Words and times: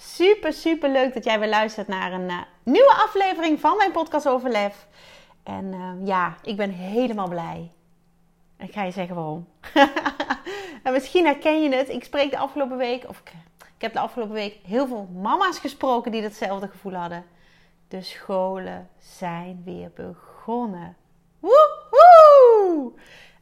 Super, 0.00 0.52
super 0.52 0.90
leuk 0.90 1.14
dat 1.14 1.24
jij 1.24 1.38
weer 1.38 1.48
luistert 1.48 1.88
naar 1.88 2.12
een 2.12 2.30
uh, 2.30 2.38
nieuwe 2.62 2.92
aflevering 2.92 3.60
van 3.60 3.76
mijn 3.76 3.92
podcast 3.92 4.28
over 4.28 4.50
lef. 4.50 4.86
En 5.42 5.64
uh, 5.64 6.06
ja, 6.06 6.36
ik 6.42 6.56
ben 6.56 6.70
helemaal 6.70 7.28
blij. 7.28 7.70
Ik 8.58 8.72
ga 8.72 8.82
je 8.82 8.90
zeggen 8.90 9.14
waarom. 9.14 9.48
en 10.82 10.92
misschien 10.92 11.24
herken 11.24 11.62
je 11.62 11.74
het. 11.74 11.88
Ik 11.88 12.04
spreek 12.04 12.30
de 12.30 12.38
afgelopen 12.38 12.76
week, 12.76 13.08
of 13.08 13.18
ik, 13.18 13.32
ik 13.58 13.82
heb 13.82 13.92
de 13.92 13.98
afgelopen 13.98 14.34
week 14.34 14.58
heel 14.66 14.86
veel 14.86 15.08
mama's 15.14 15.58
gesproken 15.58 16.12
die 16.12 16.22
datzelfde 16.22 16.68
gevoel 16.68 16.94
hadden. 16.94 17.24
De 17.88 18.02
scholen 18.02 18.88
zijn 18.98 19.62
weer 19.64 19.90
begonnen. 19.94 20.96
Woehoe! 21.40 22.92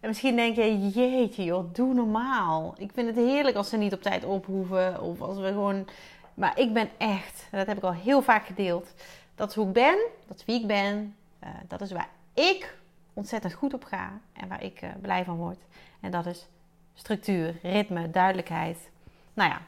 En 0.00 0.08
misschien 0.08 0.36
denk 0.36 0.56
je, 0.56 0.88
jeetje 0.88 1.44
joh, 1.44 1.74
doe 1.74 1.94
normaal. 1.94 2.74
Ik 2.78 2.90
vind 2.94 3.06
het 3.06 3.16
heerlijk 3.16 3.56
als 3.56 3.68
ze 3.68 3.76
niet 3.76 3.92
op 3.92 4.02
tijd 4.02 4.24
ophoeven. 4.24 5.00
Of 5.00 5.20
als 5.20 5.38
we 5.38 5.46
gewoon 5.46 5.86
maar 6.36 6.58
ik 6.58 6.72
ben 6.72 6.90
echt, 6.98 7.48
dat 7.50 7.66
heb 7.66 7.76
ik 7.76 7.82
al 7.82 7.92
heel 7.92 8.22
vaak 8.22 8.46
gedeeld. 8.46 8.92
Dat 9.34 9.48
is 9.48 9.54
hoe 9.54 9.66
ik 9.66 9.72
ben, 9.72 9.98
dat 10.26 10.36
is 10.36 10.44
wie 10.44 10.60
ik 10.60 10.66
ben. 10.66 11.16
Uh, 11.44 11.48
dat 11.68 11.80
is 11.80 11.92
waar 11.92 12.08
ik 12.34 12.76
ontzettend 13.12 13.52
goed 13.52 13.74
op 13.74 13.84
ga 13.84 14.12
en 14.32 14.48
waar 14.48 14.62
ik 14.62 14.82
uh, 14.82 14.90
blij 15.00 15.24
van 15.24 15.36
word. 15.36 15.58
En 16.00 16.10
dat 16.10 16.26
is 16.26 16.46
structuur, 16.94 17.54
ritme, 17.62 18.10
duidelijkheid. 18.10 18.90
Nou 19.34 19.50
ja, 19.50 19.60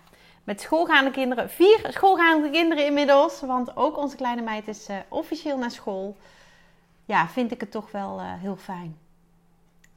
met 0.44 0.60
schoolgaande 0.60 1.10
kinderen, 1.10 1.50
vier 1.50 1.86
schoolgaande 1.88 2.50
kinderen 2.50 2.86
inmiddels, 2.86 3.40
want 3.40 3.76
ook 3.76 3.96
onze 3.96 4.16
kleine 4.16 4.42
meid 4.42 4.68
is 4.68 4.88
uh, 4.88 4.96
officieel 5.08 5.58
naar 5.58 5.70
school. 5.70 6.16
Ja, 7.04 7.28
vind 7.28 7.52
ik 7.52 7.60
het 7.60 7.70
toch 7.70 7.90
wel 7.90 8.20
heel 8.22 8.56
fijn. 8.56 8.98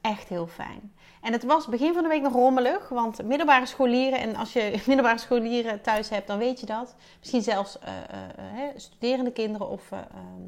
Echt 0.01 0.27
heel 0.27 0.47
fijn. 0.47 0.93
En 1.21 1.31
het 1.31 1.43
was 1.43 1.67
begin 1.67 1.93
van 1.93 2.03
de 2.03 2.09
week 2.09 2.21
nog 2.21 2.33
rommelig, 2.33 2.89
want 2.89 3.23
middelbare 3.23 3.65
scholieren, 3.65 4.19
en 4.19 4.35
als 4.35 4.53
je 4.53 4.71
middelbare 4.87 5.17
scholieren 5.17 5.81
thuis 5.81 6.09
hebt, 6.09 6.27
dan 6.27 6.37
weet 6.37 6.59
je 6.59 6.65
dat. 6.65 6.95
Misschien 7.19 7.41
zelfs 7.41 7.77
uh, 7.83 7.89
uh, 8.55 8.63
studerende 8.75 9.31
kinderen 9.31 9.69
of, 9.69 9.91
ehm, 9.91 10.41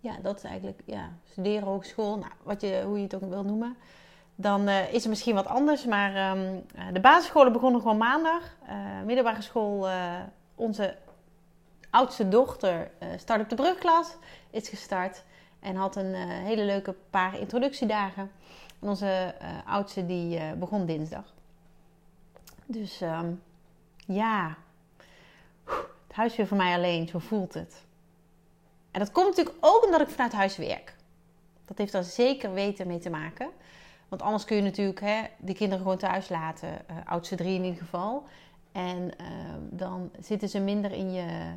ja, 0.00 0.16
dat 0.22 0.36
is 0.36 0.44
eigenlijk, 0.44 0.80
ja, 0.84 1.10
studeren, 1.30 1.68
hogeschool, 1.68 2.18
nou, 2.18 2.32
wat 2.42 2.60
je, 2.60 2.82
hoe 2.86 2.96
je 2.96 3.02
het 3.02 3.14
ook 3.14 3.30
wil 3.30 3.44
noemen. 3.44 3.76
Dan 4.34 4.68
is 4.68 4.92
het 4.92 5.08
misschien 5.08 5.34
wat 5.34 5.46
anders, 5.46 5.84
maar 5.84 6.36
um, 6.36 6.64
de 6.92 7.00
basisscholen 7.00 7.52
begonnen 7.52 7.80
gewoon 7.80 7.96
maandag. 7.96 8.56
middelbare 9.04 9.42
school, 9.42 9.88
onze 10.54 10.96
oudste 11.90 12.28
dochter, 12.28 12.90
start 13.16 13.40
op 13.40 13.48
de 13.48 13.54
brugklas, 13.54 14.16
is 14.50 14.68
gestart. 14.68 15.24
En 15.60 15.76
had 15.76 15.96
een 15.96 16.14
hele 16.14 16.64
leuke 16.64 16.94
paar 17.10 17.38
introductiedagen. 17.38 18.30
En 18.80 18.88
onze 18.88 19.34
uh, 19.42 19.48
oudste 19.66 20.06
die 20.06 20.38
uh, 20.38 20.52
begon 20.52 20.86
dinsdag. 20.86 21.34
Dus 22.66 23.00
um, 23.00 23.42
ja, 24.06 24.56
het 26.06 26.16
huis 26.16 26.36
weer 26.36 26.46
voor 26.46 26.56
mij 26.56 26.74
alleen, 26.74 27.08
zo 27.08 27.18
voelt 27.18 27.54
het. 27.54 27.84
En 28.90 29.00
dat 29.00 29.12
komt 29.12 29.36
natuurlijk 29.36 29.56
ook 29.60 29.84
omdat 29.84 30.00
ik 30.00 30.08
vanuit 30.08 30.32
huis 30.32 30.56
werk. 30.56 30.94
Dat 31.64 31.78
heeft 31.78 31.92
daar 31.92 32.04
zeker 32.04 32.52
weten 32.52 32.86
mee 32.86 32.98
te 32.98 33.10
maken. 33.10 33.50
Want 34.08 34.22
anders 34.22 34.44
kun 34.44 34.56
je 34.56 34.62
natuurlijk 34.62 35.00
hè, 35.00 35.22
de 35.38 35.54
kinderen 35.54 35.82
gewoon 35.82 35.98
thuis 35.98 36.28
laten, 36.28 36.68
uh, 36.68 36.96
oudste 37.04 37.36
drie 37.36 37.54
in 37.54 37.64
ieder 37.64 37.80
geval. 37.80 38.24
En 38.72 39.18
ehm, 39.18 39.60
dan 39.60 40.10
zitten 40.20 40.48
ze 40.48 40.60
minder 40.60 40.92
in 40.92 41.12
je, 41.12 41.52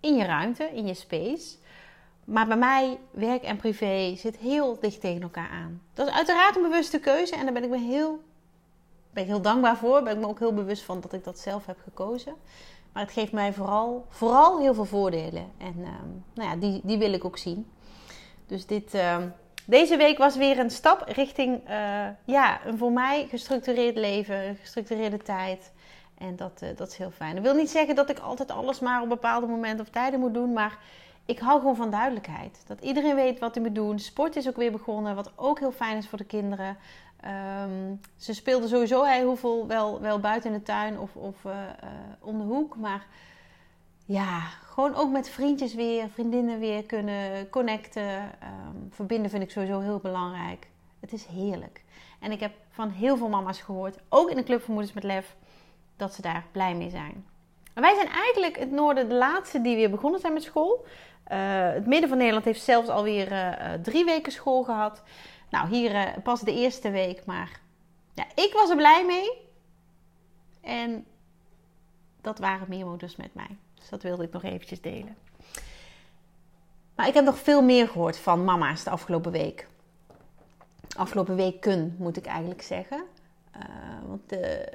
in 0.00 0.16
je 0.16 0.24
ruimte, 0.24 0.64
in 0.64 0.86
je 0.86 0.94
space. 0.94 1.56
Maar 2.24 2.46
bij 2.46 2.56
mij, 2.56 2.98
werk 3.10 3.42
en 3.42 3.56
privé, 3.56 4.14
zit 4.16 4.36
heel 4.36 4.78
dicht 4.80 5.00
tegen 5.00 5.22
elkaar 5.22 5.48
aan. 5.48 5.82
Dat 5.94 6.06
is 6.06 6.12
uiteraard 6.12 6.56
een 6.56 6.62
bewuste 6.62 6.98
keuze 6.98 7.34
en 7.34 7.44
daar 7.44 7.52
ben 7.52 7.64
ik 7.64 7.70
me 7.70 7.78
heel, 7.78 8.20
ben 9.10 9.22
ik 9.22 9.28
heel 9.28 9.42
dankbaar 9.42 9.76
voor. 9.76 10.02
Ben 10.02 10.12
ik 10.12 10.20
me 10.20 10.28
ook 10.28 10.38
heel 10.38 10.54
bewust 10.54 10.82
van 10.82 11.00
dat 11.00 11.12
ik 11.12 11.24
dat 11.24 11.38
zelf 11.38 11.66
heb 11.66 11.78
gekozen. 11.84 12.34
Maar 12.92 13.02
het 13.02 13.12
geeft 13.12 13.32
mij 13.32 13.52
vooral, 13.52 14.06
vooral 14.08 14.60
heel 14.60 14.74
veel 14.74 14.84
voordelen. 14.84 15.52
En 15.58 15.74
ehm, 15.78 16.08
nou 16.34 16.50
ja, 16.50 16.56
die, 16.56 16.80
die 16.84 16.98
wil 16.98 17.12
ik 17.12 17.24
ook 17.24 17.38
zien. 17.38 17.70
Dus 18.46 18.66
dit, 18.66 18.94
ehm, 18.94 19.28
deze 19.66 19.96
week 19.96 20.18
was 20.18 20.36
weer 20.36 20.58
een 20.58 20.70
stap 20.70 21.04
richting 21.06 21.68
uh, 21.68 22.06
ja, 22.24 22.66
een 22.66 22.78
voor 22.78 22.92
mij 22.92 23.26
gestructureerd 23.30 23.96
leven, 23.96 24.48
een 24.48 24.56
gestructureerde 24.56 25.16
tijd. 25.16 25.72
En 26.18 26.36
dat, 26.36 26.60
uh, 26.62 26.68
dat 26.76 26.88
is 26.88 26.96
heel 26.96 27.10
fijn. 27.10 27.34
Dat 27.34 27.44
wil 27.44 27.54
niet 27.54 27.70
zeggen 27.70 27.94
dat 27.94 28.10
ik 28.10 28.18
altijd 28.18 28.50
alles 28.50 28.80
maar 28.80 29.02
op 29.02 29.08
bepaalde 29.08 29.46
momenten 29.46 29.84
of 29.84 29.90
tijden 29.90 30.20
moet 30.20 30.34
doen. 30.34 30.52
Maar 30.52 30.78
ik 31.24 31.38
hou 31.38 31.58
gewoon 31.58 31.76
van 31.76 31.90
duidelijkheid. 31.90 32.62
Dat 32.66 32.80
iedereen 32.80 33.14
weet 33.14 33.38
wat 33.38 33.54
hij 33.54 33.64
moet 33.64 33.74
doen. 33.74 33.98
Sport 33.98 34.36
is 34.36 34.48
ook 34.48 34.56
weer 34.56 34.72
begonnen, 34.72 35.14
wat 35.14 35.32
ook 35.36 35.58
heel 35.58 35.72
fijn 35.72 35.96
is 35.96 36.08
voor 36.08 36.18
de 36.18 36.24
kinderen. 36.24 36.76
Um, 37.64 38.00
ze 38.16 38.34
speelden 38.34 38.68
sowieso 38.68 39.02
heel 39.02 39.26
hoeveel 39.26 39.66
wel, 39.66 40.00
wel 40.00 40.20
buiten 40.20 40.52
in 40.52 40.58
de 40.58 40.64
tuin 40.64 40.98
of, 40.98 41.16
of 41.16 41.44
uh, 41.44 41.52
om 42.20 42.38
de 42.38 42.44
hoek. 42.44 42.76
Maar 42.76 43.06
ja, 44.04 44.40
gewoon 44.40 44.94
ook 44.94 45.10
met 45.10 45.28
vriendjes 45.28 45.74
weer, 45.74 46.08
vriendinnen 46.08 46.58
weer 46.58 46.84
kunnen 46.84 47.50
connecten. 47.50 48.12
Um, 48.12 48.88
verbinden 48.90 49.30
vind 49.30 49.42
ik 49.42 49.50
sowieso 49.50 49.80
heel 49.80 49.98
belangrijk. 49.98 50.68
Het 51.00 51.12
is 51.12 51.26
heerlijk. 51.26 51.84
En 52.20 52.32
ik 52.32 52.40
heb 52.40 52.52
van 52.70 52.90
heel 52.90 53.16
veel 53.16 53.28
mama's 53.28 53.60
gehoord, 53.60 53.98
ook 54.08 54.30
in 54.30 54.36
de 54.36 54.42
Club 54.42 54.62
van 54.62 54.74
Moeders 54.74 54.94
met 54.94 55.04
Lef, 55.04 55.36
dat 55.96 56.14
ze 56.14 56.22
daar 56.22 56.44
blij 56.52 56.74
mee 56.74 56.90
zijn. 56.90 57.26
Wij 57.74 57.94
zijn 57.94 58.08
eigenlijk 58.08 58.58
het 58.58 58.70
noorden 58.70 59.08
de 59.08 59.14
laatste 59.14 59.60
die 59.60 59.76
weer 59.76 59.90
begonnen 59.90 60.20
zijn 60.20 60.32
met 60.32 60.42
school. 60.42 60.86
Uh, 61.32 61.72
het 61.72 61.86
midden 61.86 62.08
van 62.08 62.18
Nederland 62.18 62.44
heeft 62.44 62.62
zelfs 62.62 62.88
alweer 62.88 63.32
uh, 63.32 63.72
drie 63.82 64.04
weken 64.04 64.32
school 64.32 64.62
gehad. 64.62 65.02
Nou, 65.50 65.68
hier 65.68 66.20
pas 66.22 66.40
de 66.40 66.52
eerste 66.54 66.90
week, 66.90 67.24
maar 67.24 67.60
ja, 68.14 68.24
ik 68.34 68.50
was 68.52 68.70
er 68.70 68.76
blij 68.76 69.04
mee. 69.06 69.30
En 70.60 71.06
dat 72.20 72.38
waren 72.38 72.68
meer 72.68 72.86
moeders 72.86 73.16
met 73.16 73.34
mij. 73.34 73.56
Dus 73.74 73.88
dat 73.88 74.02
wilde 74.02 74.22
ik 74.22 74.32
nog 74.32 74.42
eventjes 74.42 74.80
delen. 74.80 75.16
Maar 76.94 77.08
ik 77.08 77.14
heb 77.14 77.24
nog 77.24 77.38
veel 77.38 77.62
meer 77.62 77.88
gehoord 77.88 78.18
van 78.18 78.44
mama's 78.44 78.84
de 78.84 78.90
afgelopen 78.90 79.32
week. 79.32 79.68
Afgelopen 80.96 81.36
weken 81.36 81.96
moet 81.98 82.16
ik 82.16 82.26
eigenlijk 82.26 82.62
zeggen. 82.62 83.04
Want 84.06 84.28
de, 84.28 84.72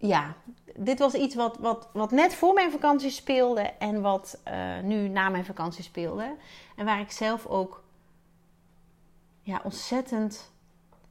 ja, 0.00 0.34
dit 0.76 0.98
was 0.98 1.14
iets 1.14 1.34
wat, 1.34 1.58
wat, 1.58 1.88
wat 1.92 2.10
net 2.10 2.34
voor 2.34 2.54
mijn 2.54 2.70
vakantie 2.70 3.10
speelde 3.10 3.60
en 3.60 4.00
wat 4.00 4.40
uh, 4.48 4.80
nu 4.80 5.08
na 5.08 5.28
mijn 5.28 5.44
vakantie 5.44 5.84
speelde. 5.84 6.36
En 6.76 6.84
waar 6.84 7.00
ik 7.00 7.10
zelf 7.10 7.46
ook 7.46 7.82
ja, 9.42 9.60
ontzettend 9.64 10.52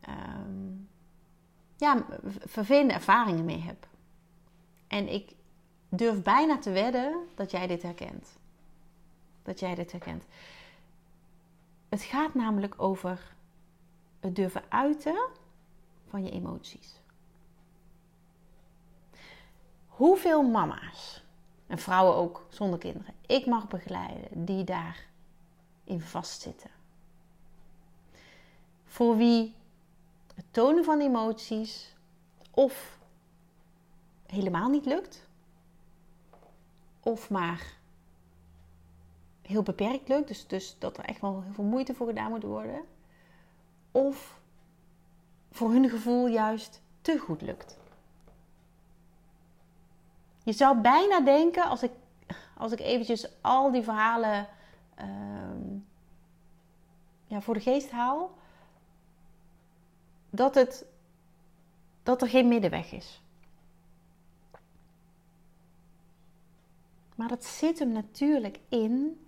um, 0.10 0.90
ja, 1.78 2.06
vervelende 2.46 2.94
ervaringen 2.94 3.46
mee 3.46 3.62
heb. 3.62 3.88
En 4.88 5.14
ik 5.14 5.32
durf 5.90 6.22
bijna 6.22 6.58
te 6.58 6.72
wedden 6.72 7.28
dat 7.36 7.52
jij 7.52 7.68
dit 7.68 7.82
herkent. 7.82 8.38
Dat 9.44 9.60
jij 9.60 9.76
dit 9.76 9.92
herkent. 9.92 10.26
Het 11.90 12.02
gaat 12.02 12.34
namelijk 12.34 12.74
over 12.78 13.34
het 14.20 14.36
durven 14.36 14.64
uiten 14.70 15.28
van 16.08 16.24
je 16.24 16.32
emoties. 16.32 17.00
Hoeveel 20.00 20.44
mama's, 20.44 21.24
en 21.68 21.78
vrouwen 21.78 22.16
ook 22.16 22.46
zonder 22.50 22.80
kinderen, 22.80 23.14
ik 23.26 23.46
mag 23.46 23.68
begeleiden 23.68 24.46
die 24.46 24.64
daarin 24.64 26.02
vastzitten. 26.02 26.70
Voor 28.86 29.18
wie 29.18 29.56
het 30.36 30.46
tonen 30.52 30.84
van 30.84 31.00
emoties 31.00 31.96
of 32.52 33.00
helemaal 34.26 34.70
niet 34.70 34.86
lukt, 34.86 35.28
of 37.00 37.30
maar 37.30 37.78
heel 39.42 39.64
beperkt 39.64 40.08
lukt, 40.08 40.28
dus, 40.28 40.48
dus 40.48 40.76
dat 40.80 40.98
er 40.98 41.06
echt 41.06 41.22
wel 41.22 41.42
heel 41.42 41.54
veel 41.54 41.64
moeite 41.64 41.94
voor 41.94 42.08
gedaan 42.08 42.30
moet 42.30 42.44
worden, 42.44 42.82
of 43.92 44.40
voor 45.52 45.72
hun 45.72 45.90
gevoel 45.90 46.28
juist 46.28 46.82
te 47.02 47.18
goed 47.18 47.42
lukt. 47.42 47.78
Je 50.50 50.56
zou 50.56 50.78
bijna 50.78 51.20
denken, 51.22 51.64
als 51.64 51.84
ik, 51.84 51.92
als 52.58 52.72
ik 52.72 52.80
eventjes 52.80 53.42
al 53.42 53.72
die 53.72 53.84
verhalen 53.84 54.48
uh, 55.00 55.06
ja, 57.26 57.42
voor 57.42 57.54
de 57.54 57.60
geest 57.60 57.92
haal, 57.92 58.38
dat, 60.30 60.56
het, 60.56 60.86
dat 62.04 62.22
er 62.22 62.28
geen 62.28 62.48
middenweg 62.48 62.92
is. 62.92 63.22
Maar 67.16 67.28
dat 67.28 67.46
zit 67.46 67.80
hem 67.80 67.92
natuurlijk 67.92 68.60
in 68.70 69.26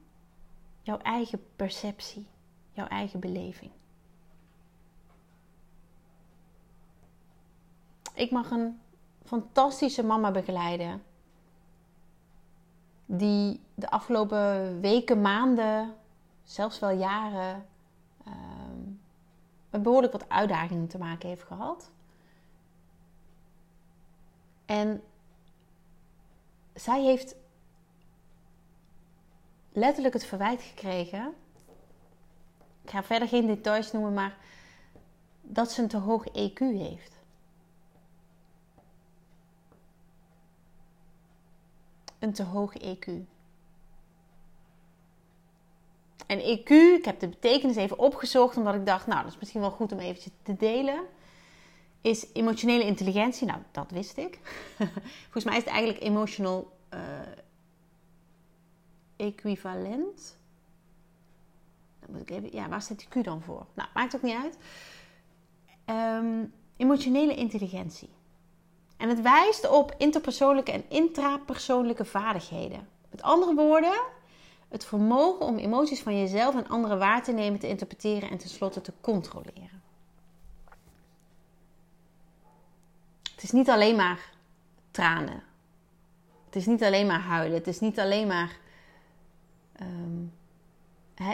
jouw 0.82 0.98
eigen 0.98 1.46
perceptie, 1.56 2.28
jouw 2.72 2.88
eigen 2.88 3.20
beleving. 3.20 3.72
Ik 8.14 8.32
mag 8.32 8.52
een 8.52 8.80
fantastische 9.24 10.04
mama 10.04 10.32
begeleiden. 10.32 11.10
Die 13.14 13.62
de 13.76 13.90
afgelopen 13.90 14.80
weken, 14.82 15.22
maanden, 15.22 15.96
zelfs 16.44 16.80
wel 16.80 16.90
jaren, 16.90 17.66
um, 18.28 19.02
met 19.70 19.84
behoorlijk 19.84 20.14
wat 20.14 20.30
uitdagingen 20.30 20.88
te 20.88 20.98
maken 20.98 21.30
heeft 21.30 21.44
gehad. 21.44 21.92
En 24.66 25.04
zij 26.74 27.02
heeft 27.02 27.36
letterlijk 29.72 30.14
het 30.14 30.26
verwijt 30.26 30.62
gekregen. 30.62 31.34
Ik 32.84 32.90
ga 32.90 33.04
verder 33.04 33.28
geen 33.28 33.48
details 33.48 33.92
noemen, 33.92 34.14
maar 34.14 34.38
dat 35.42 35.72
ze 35.72 35.82
een 35.82 35.88
te 35.88 35.98
hoog 35.98 36.28
EQ 36.28 36.58
heeft. 36.60 37.21
Een 42.22 42.34
te 42.34 42.44
hoog 42.44 42.74
EQ. 42.78 43.08
En 46.28 46.40
EQ, 46.40 46.70
ik 46.70 47.06
heb 47.06 47.20
de 47.20 47.28
betekenis 47.28 47.76
even 47.76 47.98
opgezocht, 47.98 48.58
omdat 48.58 48.76
ik 48.76 48.86
dacht, 48.86 49.08
nou, 49.08 49.24
dat 49.24 49.32
is 49.32 49.40
misschien 49.40 49.62
wel 49.62 49.72
goed 49.72 49.92
om 49.92 50.00
eventjes 50.00 50.34
te 50.44 50.56
delen. 50.56 51.04
Is 52.02 52.28
emotionele 52.34 52.84
intelligentie, 52.86 53.48
nou, 53.48 53.60
dat 53.72 53.92
wist 53.92 54.18
ik. 54.18 54.40
Volgens 55.24 55.44
mij 55.44 55.58
is 55.58 55.64
het 55.64 55.74
eigenlijk 55.74 56.04
emotional 56.04 56.72
uh, 56.94 57.00
equivalent. 59.16 60.38
Dan 62.00 62.12
moet 62.12 62.22
ik 62.22 62.30
even, 62.30 62.52
ja, 62.52 62.70
waar 62.70 62.82
staat 62.82 63.00
die 63.00 63.22
Q 63.22 63.24
dan 63.24 63.42
voor? 63.42 63.66
Nou, 63.74 63.90
maakt 63.94 64.16
ook 64.16 64.22
niet 64.22 64.36
uit. 64.36 64.58
Um, 65.86 66.54
emotionele 66.78 67.36
intelligentie. 67.36 68.10
En 69.02 69.10
het 69.10 69.22
wijst 69.22 69.70
op 69.70 69.96
interpersoonlijke 69.98 70.72
en 70.72 70.84
intrapersoonlijke 70.90 72.06
vaardigheden. 72.06 72.88
Met 73.10 73.22
andere 73.22 73.56
woorden, 73.56 74.02
het 74.70 74.86
vermogen 74.86 75.46
om 75.46 75.58
emoties 75.58 76.02
van 76.02 76.20
jezelf 76.20 76.56
en 76.56 76.68
anderen 76.68 77.00
waar 77.00 77.24
te 77.24 77.32
nemen, 77.32 77.60
te 77.60 77.68
interpreteren 77.68 78.30
en 78.30 78.38
tenslotte 78.38 78.82
te 78.82 78.94
controleren. 79.02 79.82
Het 83.32 83.44
is 83.44 83.52
niet 83.52 83.70
alleen 83.70 83.96
maar 83.96 84.30
tranen. 84.92 85.44
Het 86.46 86.56
is 86.56 86.66
niet 86.66 86.84
alleen 86.84 87.08
maar 87.08 87.22
huilen. 87.22 87.58
Het 87.58 87.68
is 87.68 87.80
niet 87.80 88.00
alleen 88.00 88.28
maar 88.28 88.58
um, 89.82 90.34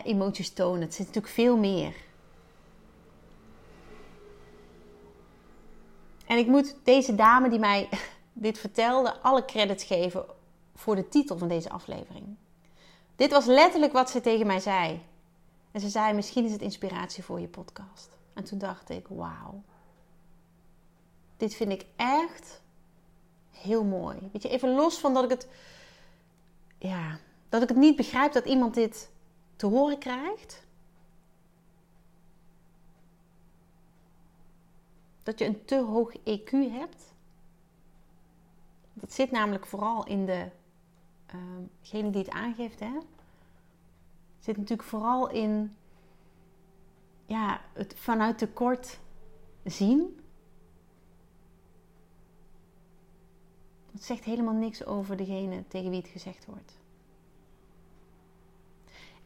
emoties 0.03 0.53
tonen. 0.53 0.81
Het 0.81 0.93
zit 0.93 1.05
natuurlijk 1.05 1.33
veel 1.33 1.57
meer. 1.57 1.95
En 6.27 6.37
ik 6.37 6.47
moet 6.47 6.75
deze 6.83 7.15
dame 7.15 7.49
die 7.49 7.59
mij 7.59 7.89
dit 8.33 8.57
vertelde 8.59 9.19
alle 9.21 9.45
credits 9.45 9.83
geven 9.83 10.25
voor 10.75 10.95
de 10.95 11.09
titel 11.09 11.37
van 11.37 11.47
deze 11.47 11.69
aflevering. 11.69 12.35
Dit 13.15 13.31
was 13.31 13.45
letterlijk 13.45 13.93
wat 13.93 14.09
ze 14.09 14.21
tegen 14.21 14.47
mij 14.47 14.59
zei. 14.59 15.01
En 15.71 15.81
ze 15.81 15.89
zei: 15.89 16.13
Misschien 16.13 16.45
is 16.45 16.51
het 16.51 16.61
inspiratie 16.61 17.23
voor 17.23 17.39
je 17.39 17.47
podcast. 17.47 18.09
En 18.33 18.43
toen 18.43 18.57
dacht 18.57 18.89
ik: 18.89 19.07
Wauw. 19.07 19.61
Dit 21.37 21.55
vind 21.55 21.71
ik 21.71 21.85
echt 21.95 22.61
heel 23.51 23.83
mooi. 23.83 24.29
Weet 24.31 24.41
je, 24.41 24.49
even 24.49 24.75
los 24.75 24.97
van 24.97 25.13
dat 25.13 25.23
ik 25.23 25.29
het. 25.29 25.47
Ja, 26.77 27.19
dat 27.49 27.61
ik 27.61 27.69
het 27.69 27.77
niet 27.77 27.95
begrijp 27.95 28.33
dat 28.33 28.45
iemand 28.45 28.73
dit 28.73 29.09
te 29.55 29.65
horen 29.65 29.97
krijgt. 29.97 30.65
Dat 35.27 35.39
je 35.39 35.45
een 35.45 35.65
te 35.65 35.83
hoog 35.83 36.15
EQ 36.17 36.49
hebt. 36.51 37.13
Dat 38.93 39.13
zit 39.13 39.31
namelijk 39.31 39.65
vooral 39.65 40.05
in 40.05 40.25
de, 40.25 40.49
uh, 41.35 42.11
die 42.11 42.21
het 42.21 42.29
aangeeft. 42.29 42.79
Hè? 42.79 42.97
Zit 44.39 44.57
natuurlijk 44.57 44.89
vooral 44.89 45.29
in 45.29 45.75
ja, 47.25 47.61
het 47.73 47.93
vanuit 47.97 48.37
tekort 48.37 48.99
zien. 49.63 50.19
Dat 53.91 54.03
zegt 54.03 54.23
helemaal 54.23 54.53
niks 54.53 54.85
over 54.85 55.17
degene 55.17 55.67
tegen 55.67 55.89
wie 55.89 55.99
het 55.99 56.09
gezegd 56.09 56.45
wordt. 56.45 56.79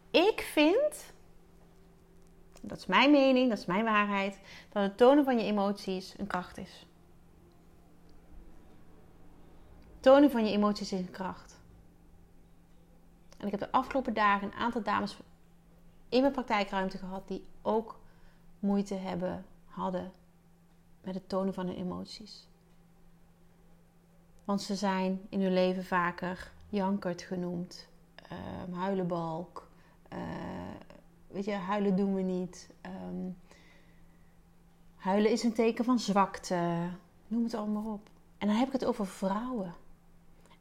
Ik 0.10 0.42
vind, 0.42 1.14
dat 2.62 2.78
is 2.78 2.86
mijn 2.86 3.12
mening, 3.12 3.50
dat 3.50 3.58
is 3.58 3.66
mijn 3.66 3.84
waarheid, 3.84 4.40
dat 4.70 4.84
het 4.84 4.98
tonen 4.98 5.24
van 5.24 5.38
je 5.38 5.44
emoties 5.44 6.14
een 6.18 6.28
kracht 6.28 6.58
is. 6.58 6.86
Tonen 10.00 10.32
van 10.32 10.46
je 10.46 10.52
emoties 10.52 10.92
is 10.92 11.00
een 11.00 11.12
kracht. 11.12 11.60
En 13.38 13.46
ik 13.46 13.52
heb 13.52 13.60
de 13.60 13.72
afgelopen 13.72 14.14
dagen 14.14 14.48
een 14.48 14.60
aantal 14.60 14.84
dames 14.84 15.18
in 16.10 16.22
mijn 16.22 16.34
praktijkruimte 16.34 16.98
gehad 16.98 17.28
die 17.28 17.46
ook 17.62 18.00
moeite 18.60 18.96
hebben, 18.96 19.46
hadden 19.66 20.12
met 21.04 21.14
het 21.14 21.30
tonen 21.30 21.54
van 21.54 21.68
hun 21.68 21.76
emoties. 21.76 22.48
Want 24.46 24.62
ze 24.62 24.76
zijn 24.76 25.22
in 25.30 25.42
hun 25.42 25.54
leven 25.54 25.86
vaker 25.86 26.52
jankert 26.70 27.22
genoemd, 27.22 27.88
uh, 28.32 28.78
huilenbalk, 28.78 29.70
uh, 30.14 30.20
weet 31.34 31.46
je, 31.46 31.52
huilen 31.54 31.96
doen 31.96 32.14
we 32.14 32.22
niet. 32.22 32.70
Um, 32.86 33.38
huilen 34.96 35.32
is 35.32 35.44
een 35.44 35.54
teken 35.54 35.86
van 35.86 36.00
zwakte. 36.00 36.90
Noem 37.28 37.44
het 37.44 37.54
allemaal 37.54 37.94
op. 37.94 38.10
En 38.38 38.48
dan 38.48 38.56
heb 38.56 38.68
ik 38.68 38.74
het 38.74 38.86
over 38.86 39.08
vrouwen. 39.08 39.74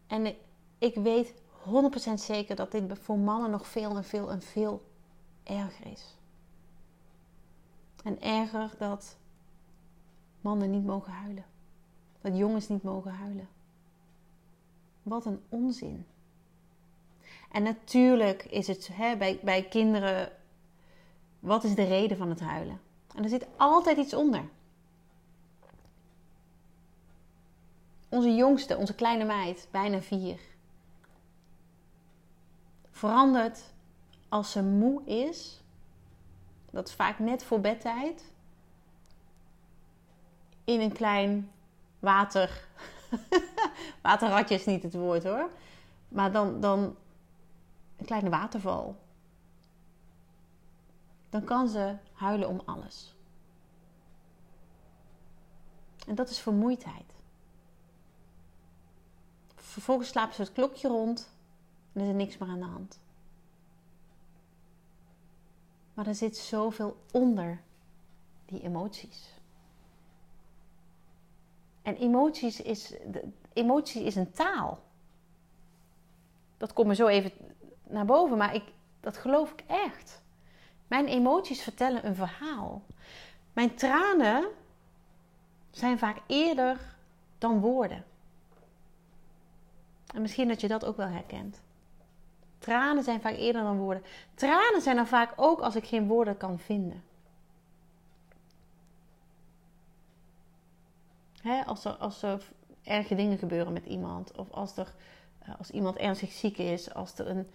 En 0.06 0.34
ik 0.78 0.94
weet 0.94 1.34
100% 2.12 2.12
zeker 2.14 2.56
dat 2.56 2.72
dit 2.72 2.99
voor 2.99 3.19
mannen 3.19 3.50
nog 3.50 3.67
veel 3.67 3.96
en 3.96 4.05
veel 4.05 4.31
en 4.31 4.43
veel 4.43 4.82
erger 5.43 5.87
is. 5.87 6.17
En 8.05 8.20
erger 8.20 8.75
dat 8.78 9.17
mannen 10.40 10.70
niet 10.70 10.84
mogen 10.84 11.12
huilen. 11.12 11.44
Dat 12.20 12.37
jongens 12.37 12.69
niet 12.69 12.82
mogen 12.82 13.12
huilen. 13.12 13.49
Wat 15.02 15.26
een 15.26 15.40
onzin. 15.49 16.06
En 17.52 17.62
natuurlijk 17.62 18.44
is 18.44 18.67
het 18.67 18.89
hè, 18.93 19.17
bij, 19.17 19.41
bij 19.43 19.62
kinderen, 19.62 20.32
wat 21.41 21.65
is 21.65 21.75
de 21.75 21.85
reden 21.85 22.17
van 22.17 22.29
het 22.29 22.41
huilen? 22.41 22.81
En 23.15 23.23
er 23.23 23.29
zit 23.29 23.47
altijd 23.56 23.99
iets 23.99 24.15
onder. 24.15 24.43
Onze 28.09 28.35
jongste, 28.35 28.77
onze 28.77 28.94
kleine 28.94 29.25
meid, 29.25 29.69
bijna 29.70 30.01
vier, 30.01 30.41
verandert 32.91 33.73
als 34.29 34.51
ze 34.51 34.63
moe 34.63 35.05
is. 35.05 35.61
Dat 36.70 36.89
is 36.89 36.94
vaak 36.94 37.19
net 37.19 37.44
voor 37.44 37.61
bedtijd. 37.61 38.32
In 40.65 40.81
een 40.81 40.93
klein 40.93 41.51
water. 41.99 42.69
Waterratje 44.03 44.55
is 44.55 44.65
niet 44.65 44.82
het 44.82 44.94
woord 44.94 45.25
hoor. 45.25 45.51
Maar 46.09 46.32
dan, 46.32 46.61
dan 46.61 46.97
een 47.97 48.05
kleine 48.05 48.31
waterval. 48.31 48.97
Dan 51.31 51.44
kan 51.44 51.69
ze 51.69 51.96
huilen 52.13 52.49
om 52.49 52.63
alles. 52.65 53.15
En 56.06 56.15
dat 56.15 56.31
is 56.31 56.39
vermoeidheid. 56.39 57.13
Vervolgens 59.55 60.08
slaapt 60.08 60.34
ze 60.34 60.43
het 60.43 60.53
klokje 60.53 60.89
rond 60.89 61.31
en 61.93 62.01
is 62.01 62.08
er 62.08 62.15
niks 62.15 62.39
meer 62.39 62.49
aan 62.49 62.58
de 62.58 62.65
hand. 62.65 63.01
Maar 65.94 66.06
er 66.06 66.15
zit 66.15 66.37
zoveel 66.37 66.96
onder 67.13 67.63
die 68.44 68.63
emoties. 68.63 69.34
En 71.82 71.96
emoties 71.96 72.60
is, 72.60 72.94
emotie 73.53 74.03
is 74.05 74.15
een 74.15 74.31
taal. 74.31 74.82
Dat 76.56 76.72
komt 76.72 76.89
me 76.89 76.94
zo 76.94 77.06
even 77.06 77.32
naar 77.82 78.05
boven, 78.05 78.37
maar 78.39 78.55
ik, 78.55 78.65
dat 79.01 79.17
geloof 79.17 79.53
ik 79.53 79.65
echt. 79.67 80.22
Mijn 80.91 81.06
emoties 81.06 81.63
vertellen 81.63 82.06
een 82.06 82.15
verhaal. 82.15 82.82
Mijn 83.53 83.75
tranen 83.75 84.44
zijn 85.70 85.99
vaak 85.99 86.19
eerder 86.27 86.79
dan 87.39 87.61
woorden. 87.61 88.05
En 90.15 90.23
misschien 90.23 90.49
dat 90.49 90.61
je 90.61 90.69
dat 90.69 90.85
ook 90.85 90.97
wel 90.97 91.09
herkent. 91.09 91.61
Tranen 92.59 93.05
zijn 93.05 93.20
vaak 93.20 93.37
eerder 93.37 93.63
dan 93.63 93.79
woorden. 93.79 94.03
Tranen 94.35 94.81
zijn 94.81 94.97
er 94.97 95.06
vaak 95.06 95.32
ook 95.37 95.61
als 95.61 95.77
ik 95.77 95.87
geen 95.87 96.06
woorden 96.06 96.37
kan 96.37 96.59
vinden. 96.59 97.03
als, 101.67 101.85
er, 101.85 101.93
als 101.93 102.23
er 102.23 102.43
erge 102.82 103.15
dingen 103.15 103.39
gebeuren 103.39 103.73
met 103.73 103.87
iemand, 103.87 104.37
of 104.37 104.51
als 104.51 104.77
er 104.77 104.94
eh, 105.39 105.59
als 105.59 105.70
iemand 105.70 105.97
ernstig 105.97 106.32
ziek 106.32 106.59
is, 106.59 106.94
als 106.94 107.19
er 107.19 107.29
een, 107.29 107.47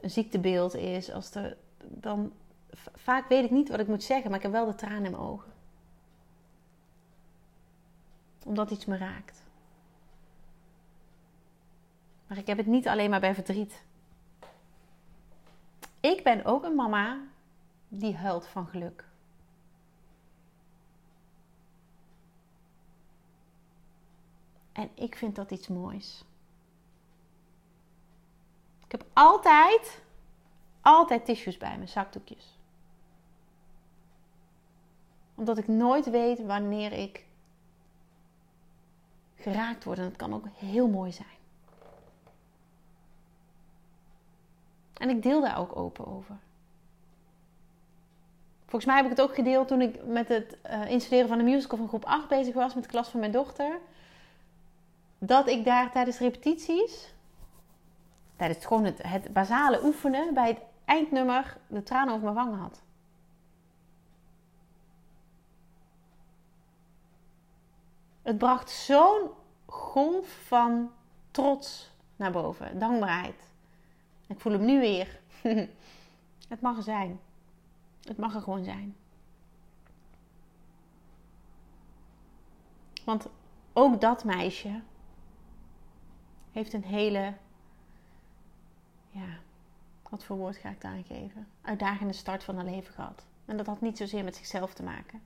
een 0.00 0.10
ziektebeeld 0.10 0.74
is, 0.74 1.12
als 1.12 1.34
er, 1.34 1.56
dan 1.88 2.32
vaak 2.94 3.28
weet 3.28 3.44
ik 3.44 3.50
niet 3.50 3.68
wat 3.68 3.80
ik 3.80 3.86
moet 3.86 4.02
zeggen, 4.02 4.30
maar 4.30 4.38
ik 4.38 4.44
heb 4.44 4.52
wel 4.52 4.66
de 4.66 4.74
tranen 4.74 5.04
in 5.04 5.10
mijn 5.10 5.22
ogen. 5.22 5.52
Omdat 8.44 8.70
iets 8.70 8.84
me 8.84 8.96
raakt. 8.96 9.42
Maar 12.26 12.38
ik 12.38 12.46
heb 12.46 12.56
het 12.56 12.66
niet 12.66 12.88
alleen 12.88 13.10
maar 13.10 13.20
bij 13.20 13.34
verdriet. 13.34 13.84
Ik 16.00 16.24
ben 16.24 16.44
ook 16.44 16.64
een 16.64 16.74
mama 16.74 17.20
die 17.88 18.16
huilt 18.16 18.46
van 18.46 18.66
geluk. 18.66 19.04
En 24.72 24.90
ik 24.94 25.16
vind 25.16 25.36
dat 25.36 25.50
iets 25.50 25.68
moois. 25.68 26.24
Ik 28.84 28.92
heb 28.92 29.04
altijd, 29.12 30.02
altijd 30.80 31.24
tissues 31.24 31.56
bij 31.56 31.78
me, 31.78 31.86
zakdoekjes. 31.86 32.58
Omdat 35.34 35.58
ik 35.58 35.68
nooit 35.68 36.10
weet 36.10 36.46
wanneer 36.46 36.92
ik 36.92 37.24
geraakt 39.36 39.84
word. 39.84 39.98
En 39.98 40.04
dat 40.04 40.16
kan 40.16 40.34
ook 40.34 40.44
heel 40.54 40.88
mooi 40.88 41.12
zijn. 41.12 41.40
En 44.92 45.08
ik 45.08 45.22
deel 45.22 45.40
daar 45.40 45.58
ook 45.58 45.76
open 45.76 46.06
over. 46.06 46.36
Volgens 48.66 48.84
mij 48.84 48.96
heb 49.02 49.04
ik 49.04 49.18
het 49.18 49.28
ook 49.28 49.34
gedeeld 49.34 49.68
toen 49.68 49.80
ik 49.80 50.04
met 50.04 50.28
het 50.28 50.56
uh, 50.66 50.90
installeren 50.90 51.28
van 51.28 51.38
de 51.38 51.44
musical 51.44 51.78
van 51.78 51.88
groep 51.88 52.04
8 52.04 52.28
bezig 52.28 52.54
was 52.54 52.74
met 52.74 52.82
de 52.82 52.88
klas 52.88 53.08
van 53.08 53.20
mijn 53.20 53.32
dochter. 53.32 53.78
Dat 55.18 55.46
ik 55.48 55.64
daar 55.64 55.90
tijdens 55.90 56.18
repetities, 56.18 57.14
tijdens 58.36 58.66
gewoon 58.66 58.84
het, 58.84 59.02
het 59.02 59.32
basale 59.32 59.84
oefenen, 59.84 60.34
bij 60.34 60.48
het 60.48 60.60
eindnummer 60.84 61.56
de 61.66 61.82
tranen 61.82 62.14
over 62.14 62.32
mijn 62.32 62.46
wangen 62.46 62.58
had. 62.58 62.82
Het 68.22 68.38
bracht 68.38 68.70
zo'n 68.70 69.30
golf 69.66 70.46
van 70.46 70.90
trots 71.30 71.90
naar 72.16 72.32
boven, 72.32 72.78
dankbaarheid. 72.78 73.50
Ik 74.26 74.40
voel 74.40 74.52
hem 74.52 74.64
nu 74.64 74.80
weer. 74.80 75.20
het 76.48 76.60
mag 76.60 76.76
er 76.76 76.82
zijn. 76.82 77.20
Het 78.02 78.16
mag 78.16 78.34
er 78.34 78.40
gewoon 78.40 78.64
zijn. 78.64 78.96
Want 83.04 83.28
ook 83.72 84.00
dat 84.00 84.24
meisje 84.24 84.80
heeft 86.52 86.72
een 86.72 86.84
hele, 86.84 87.34
ja, 89.10 89.38
wat 90.08 90.24
voor 90.24 90.36
woord 90.36 90.56
ga 90.56 90.68
ik 90.68 90.80
daar 90.80 91.02
geven? 91.06 91.48
Uitdagende 91.60 92.12
start 92.12 92.44
van 92.44 92.56
haar 92.56 92.64
leven 92.64 92.94
gehad. 92.94 93.26
En 93.44 93.56
dat 93.56 93.66
had 93.66 93.80
niet 93.80 93.96
zozeer 93.96 94.24
met 94.24 94.36
zichzelf 94.36 94.74
te 94.74 94.82
maken. 94.82 95.22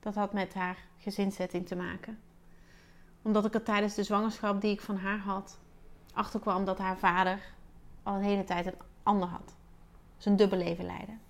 Dat 0.00 0.14
had 0.14 0.32
met 0.32 0.54
haar 0.54 0.78
gezinszetting 0.98 1.66
te 1.66 1.76
maken. 1.76 2.18
Omdat 3.22 3.44
ik 3.44 3.54
er 3.54 3.62
tijdens 3.62 3.94
de 3.94 4.02
zwangerschap 4.02 4.60
die 4.60 4.72
ik 4.72 4.80
van 4.80 4.96
haar 4.96 5.18
had, 5.18 5.58
achterkwam 6.12 6.64
dat 6.64 6.78
haar 6.78 6.98
vader 6.98 7.40
al 8.02 8.14
een 8.14 8.22
hele 8.22 8.44
tijd 8.44 8.66
een 8.66 8.78
ander 9.02 9.28
had. 9.28 9.54
Een 10.24 10.36
dubbel 10.36 10.58
leven 10.58 10.84
leiden. 10.84 11.20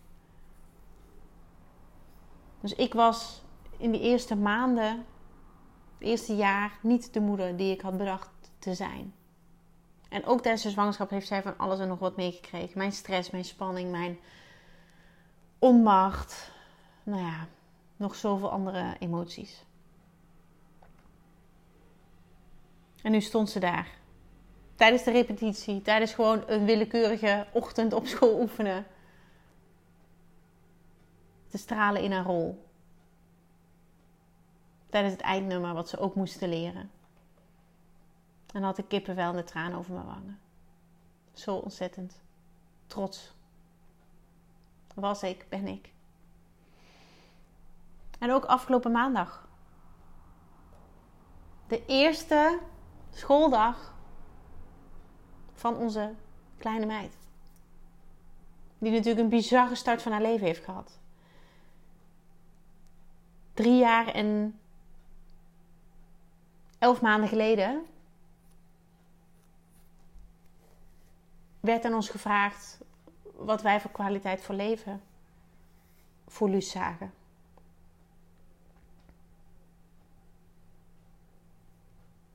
Dus 2.60 2.74
ik 2.74 2.94
was 2.94 3.42
in 3.76 3.90
die 3.90 4.00
eerste 4.00 4.36
maanden, 4.36 4.96
het 5.98 6.08
eerste 6.08 6.36
jaar, 6.36 6.78
niet 6.82 7.12
de 7.12 7.20
moeder 7.20 7.56
die 7.56 7.72
ik 7.72 7.80
had 7.80 7.96
bedacht 7.96 8.30
te 8.58 8.74
zijn. 8.74 9.14
En 10.08 10.26
ook 10.26 10.40
tijdens 10.40 10.62
de 10.62 10.70
zwangerschap 10.70 11.10
heeft 11.10 11.26
zij 11.26 11.42
van 11.42 11.58
alles 11.58 11.78
en 11.78 11.88
nog 11.88 11.98
wat 11.98 12.16
meegekregen. 12.16 12.78
Mijn 12.78 12.92
stress, 12.92 13.30
mijn 13.30 13.44
spanning, 13.44 13.90
mijn 13.90 14.18
onmacht. 15.58 16.50
Nou 17.02 17.22
ja, 17.22 17.46
nog 17.96 18.14
zoveel 18.14 18.50
andere 18.50 18.96
emoties. 18.98 19.64
En 23.02 23.10
nu 23.10 23.20
stond 23.20 23.50
ze 23.50 23.60
daar 23.60 23.98
tijdens 24.80 25.02
de 25.02 25.10
repetitie, 25.10 25.82
tijdens 25.82 26.14
gewoon 26.14 26.42
een 26.46 26.64
willekeurige 26.64 27.46
ochtend 27.52 27.92
op 27.92 28.06
school 28.06 28.40
oefenen. 28.40 28.86
Te 31.48 31.58
stralen 31.58 32.02
in 32.02 32.12
haar 32.12 32.24
rol. 32.24 32.66
Tijdens 34.88 35.12
het 35.12 35.22
eindnummer 35.22 35.74
wat 35.74 35.88
ze 35.88 35.98
ook 35.98 36.14
moesten 36.14 36.48
leren. 36.48 36.90
En 38.52 38.62
had 38.62 38.78
ik 38.78 38.88
kippenvel 38.88 39.30
en 39.30 39.36
de 39.36 39.44
tranen 39.44 39.78
over 39.78 39.92
mijn 39.94 40.06
wangen. 40.06 40.40
Zo 41.32 41.56
ontzettend 41.56 42.22
trots. 42.86 43.34
Was 44.94 45.22
ik, 45.22 45.46
ben 45.48 45.66
ik. 45.66 45.92
En 48.18 48.30
ook 48.30 48.44
afgelopen 48.44 48.92
maandag. 48.92 49.48
De 51.66 51.86
eerste 51.86 52.58
schooldag 53.12 53.94
van 55.52 55.76
onze 55.76 56.14
kleine 56.58 56.86
meid. 56.86 57.14
Die 58.78 58.92
natuurlijk 58.92 59.20
een 59.20 59.28
bizarre 59.28 59.74
start 59.74 60.02
van 60.02 60.12
haar 60.12 60.22
leven 60.22 60.46
heeft 60.46 60.64
gehad. 60.64 60.98
Drie 63.54 63.78
jaar 63.78 64.06
en 64.06 64.58
elf 66.78 67.00
maanden 67.00 67.28
geleden 67.28 67.86
werd 71.60 71.84
aan 71.84 71.94
ons 71.94 72.08
gevraagd 72.08 72.78
wat 73.36 73.62
wij 73.62 73.80
voor 73.80 73.90
kwaliteit 73.90 74.42
voor 74.42 74.54
leven 74.54 75.02
voor 76.26 76.48
Luus 76.48 76.70
zagen. 76.70 77.19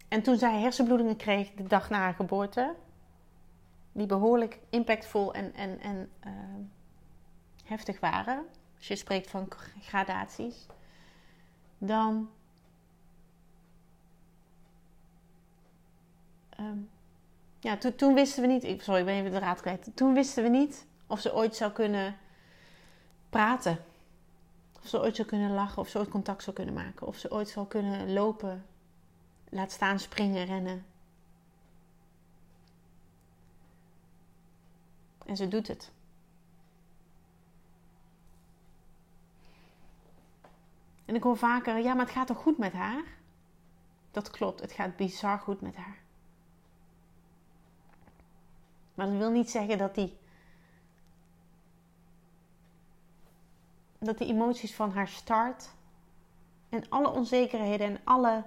En 0.08 0.22
toen 0.22 0.38
zij 0.38 0.60
hersenbloedingen 0.60 1.16
kreeg 1.16 1.52
de 1.52 1.64
dag 1.64 1.90
na 1.90 1.98
haar 1.98 2.14
geboorte, 2.14 2.76
die 3.92 4.06
behoorlijk 4.06 4.60
impactvol 4.70 5.34
en, 5.34 5.54
en, 5.54 5.80
en 5.80 6.10
uh, 6.28 6.32
heftig 7.64 8.00
waren, 8.00 8.46
als 8.78 8.88
je 8.88 8.96
spreekt 8.96 9.30
van 9.30 9.48
gradaties, 9.82 10.66
dan 11.78 12.30
um, 16.60 16.90
ja, 17.60 17.78
to, 17.78 17.96
toen 17.96 18.14
wisten 18.14 18.42
we 18.42 18.48
niet, 18.48 18.84
sorry, 18.84 19.00
ik 19.00 19.06
ben 19.06 19.16
even 19.16 19.32
de 19.32 19.40
raad 19.40 19.62
kwijt. 19.62 19.92
Toen 19.94 20.14
wisten 20.14 20.44
we 20.44 20.50
niet 20.50 20.86
of 21.08 21.20
ze 21.20 21.36
ooit 21.36 21.56
zou 21.56 21.72
kunnen 21.72 22.18
praten. 23.30 23.78
Of 24.82 24.88
ze 24.88 25.00
ooit 25.00 25.16
zou 25.16 25.28
kunnen 25.28 25.52
lachen, 25.52 25.82
of 25.82 25.88
ze 25.88 25.98
ooit 25.98 26.10
contact 26.10 26.44
zou 26.44 26.56
kunnen 26.56 26.74
maken. 26.74 27.08
Of 27.08 27.18
ze 27.18 27.32
ooit 27.32 27.50
zou 27.50 27.68
kunnen 27.68 28.14
lopen, 28.14 28.66
laat 29.56 29.72
staan, 29.72 30.00
springen, 30.00 30.46
rennen. 30.46 30.86
En 35.26 35.36
ze 35.36 35.48
doet 35.48 35.68
het. 35.68 35.92
En 41.06 41.16
ik 41.16 41.24
hoor 41.24 41.38
vaker, 41.38 41.78
ja, 41.78 41.94
maar 41.94 42.06
het 42.06 42.14
gaat 42.14 42.28
toch 42.28 42.38
goed 42.38 42.58
met 42.58 42.74
haar? 42.74 43.04
Dat 44.12 44.30
klopt, 44.30 44.62
het 44.62 44.72
gaat 44.72 44.96
bizar 44.96 45.40
goed 45.40 45.62
met 45.62 45.76
haar. 45.76 45.98
Maar 48.94 49.08
dat 49.08 49.18
wil 49.18 49.32
niet 49.32 49.50
zeggen 49.50 49.78
dat 49.78 49.96
die, 49.96 50.18
dat 53.98 54.18
die 54.18 54.28
emoties 54.28 54.76
van 54.76 54.92
haar 54.92 55.08
start 55.08 55.70
en 56.70 56.90
alle 56.90 57.10
onzekerheden 57.10 57.88
en 57.88 58.02
alle 58.04 58.44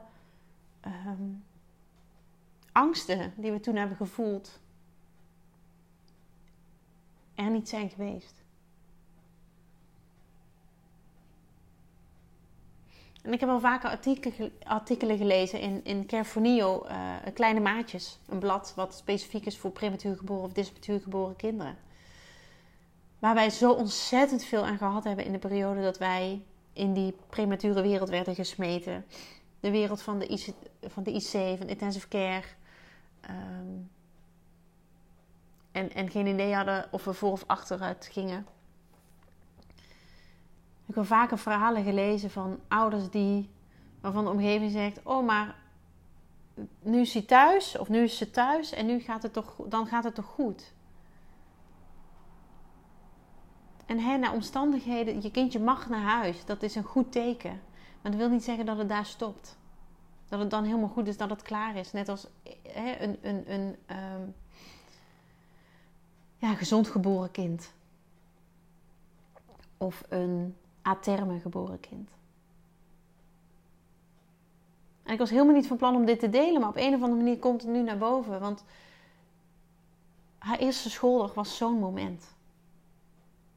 ehm, 0.81 1.31
angsten 2.73 3.33
die 3.37 3.53
we 3.53 3.61
toen 3.61 3.77
hebben 3.77 3.97
gevoeld, 3.97 4.61
er 7.35 7.51
niet 7.51 7.69
zijn 7.69 7.91
geweest. 7.91 8.39
En 13.23 13.33
ik 13.33 13.41
heb 13.41 13.49
al 13.49 13.61
vaker 13.61 13.91
artikelen, 14.63 15.19
gelezen 15.19 15.61
in, 15.61 15.85
in 15.85 16.07
Carfonio, 16.07 16.87
uh, 16.87 17.15
Kleine 17.35 17.61
Maatjes. 17.61 18.19
Een 18.29 18.39
blad 18.39 18.73
wat 18.77 18.95
specifiek 18.95 19.47
is 19.47 19.59
voor 19.59 19.71
prematuur 19.71 20.17
geboren 20.17 20.45
of 20.45 20.53
dismatuur 20.53 21.01
geboren 21.01 21.37
kinderen. 21.37 21.77
Waar 23.19 23.35
wij 23.35 23.51
zo 23.51 23.73
ontzettend 23.73 24.45
veel 24.45 24.65
aan 24.65 24.79
gehad 24.79 25.05
hebben 25.05 25.25
in 25.25 25.33
de 25.33 25.39
periode 25.39 25.83
dat 25.83 25.99
wij 25.99 26.43
in 26.73 26.93
die 26.93 27.15
premature 27.29 27.83
wereld 27.83 28.09
werden 28.09 28.35
gesmeten. 28.35 29.05
De 29.61 29.71
wereld 29.71 30.03
van 30.03 30.19
de 30.19 30.27
IC, 30.27 30.55
van 30.83 31.03
de 31.03 31.13
IC, 31.13 31.59
van 31.59 31.69
intensive 31.69 32.09
care. 32.09 32.45
Um, 33.31 33.91
en, 35.73 35.93
en 35.93 36.11
geen 36.11 36.27
idee 36.27 36.55
hadden 36.55 36.89
of 36.91 37.05
we 37.05 37.13
voor 37.13 37.33
of 37.33 37.45
achteruit 37.47 38.09
gingen. 38.13 38.47
Ik 40.87 40.95
heb 40.95 41.07
vaker 41.07 41.39
verhalen 41.39 41.85
gelezen 41.85 42.31
van 42.31 42.61
ouders 42.69 43.11
die, 43.11 43.51
waarvan 44.01 44.25
de 44.25 44.31
omgeving 44.31 44.71
zegt: 44.71 45.01
Oh, 45.03 45.27
maar 45.27 45.57
nu 46.83 47.01
is 47.01 47.13
hij 47.13 47.23
thuis 47.23 47.79
of 47.79 47.89
nu 47.89 48.03
is 48.03 48.17
ze 48.17 48.31
thuis 48.31 48.73
en 48.73 48.87
nu 48.87 49.01
gaat 49.01 49.23
het 49.23 49.33
toch, 49.33 49.57
dan 49.69 49.87
gaat 49.87 50.05
het 50.05 50.15
toch 50.15 50.27
goed. 50.27 50.73
En 53.87 53.99
hè, 53.99 54.17
naar 54.17 54.33
omstandigheden, 54.33 55.23
je 55.23 55.31
kindje 55.31 55.61
mag 55.61 55.89
naar 55.89 56.03
huis, 56.03 56.45
dat 56.45 56.63
is 56.63 56.75
een 56.75 56.85
goed 56.85 57.13
teken. 57.13 57.61
Maar 58.03 58.11
dat 58.11 58.21
wil 58.21 58.31
niet 58.31 58.45
zeggen 58.45 58.67
dat 58.67 58.79
het 58.79 58.89
daar 58.89 59.07
stopt. 59.07 59.57
Dat 60.29 60.41
het 60.41 60.51
dan 60.51 60.65
helemaal 60.65 60.89
goed 60.89 61.07
is, 61.07 61.17
dat 61.17 61.31
het 61.31 61.43
klaar 61.43 61.77
is. 61.77 61.93
Net 61.93 62.09
als 62.09 62.27
hè, 62.63 63.01
een, 63.01 63.19
een, 63.23 63.53
een 63.53 63.77
um, 63.97 64.35
ja, 66.37 66.55
gezond 66.55 66.89
geboren 66.89 67.31
kind. 67.31 67.73
Of 69.77 70.03
een 70.09 70.57
aterme 70.83 71.41
geboren 71.41 71.81
kind. 71.81 72.11
En 75.03 75.13
ik 75.13 75.19
was 75.19 75.31
helemaal 75.31 75.55
niet 75.55 75.67
van 75.67 75.77
plan 75.77 75.95
om 75.95 76.05
dit 76.05 76.21
te 76.21 76.31
delen, 76.31 76.61
maar 76.61 76.69
op 76.69 76.77
een 76.77 76.95
of 76.95 77.03
andere 77.03 77.23
manier 77.23 77.39
komt 77.39 77.63
het 77.63 77.71
nu 77.71 77.83
naar 77.83 77.99
boven. 77.99 78.41
Want 78.41 78.65
haar 80.39 80.59
eerste 80.59 80.91
schooldag 80.91 81.35
was 81.35 81.57
zo'n 81.57 81.79
moment. 81.79 82.37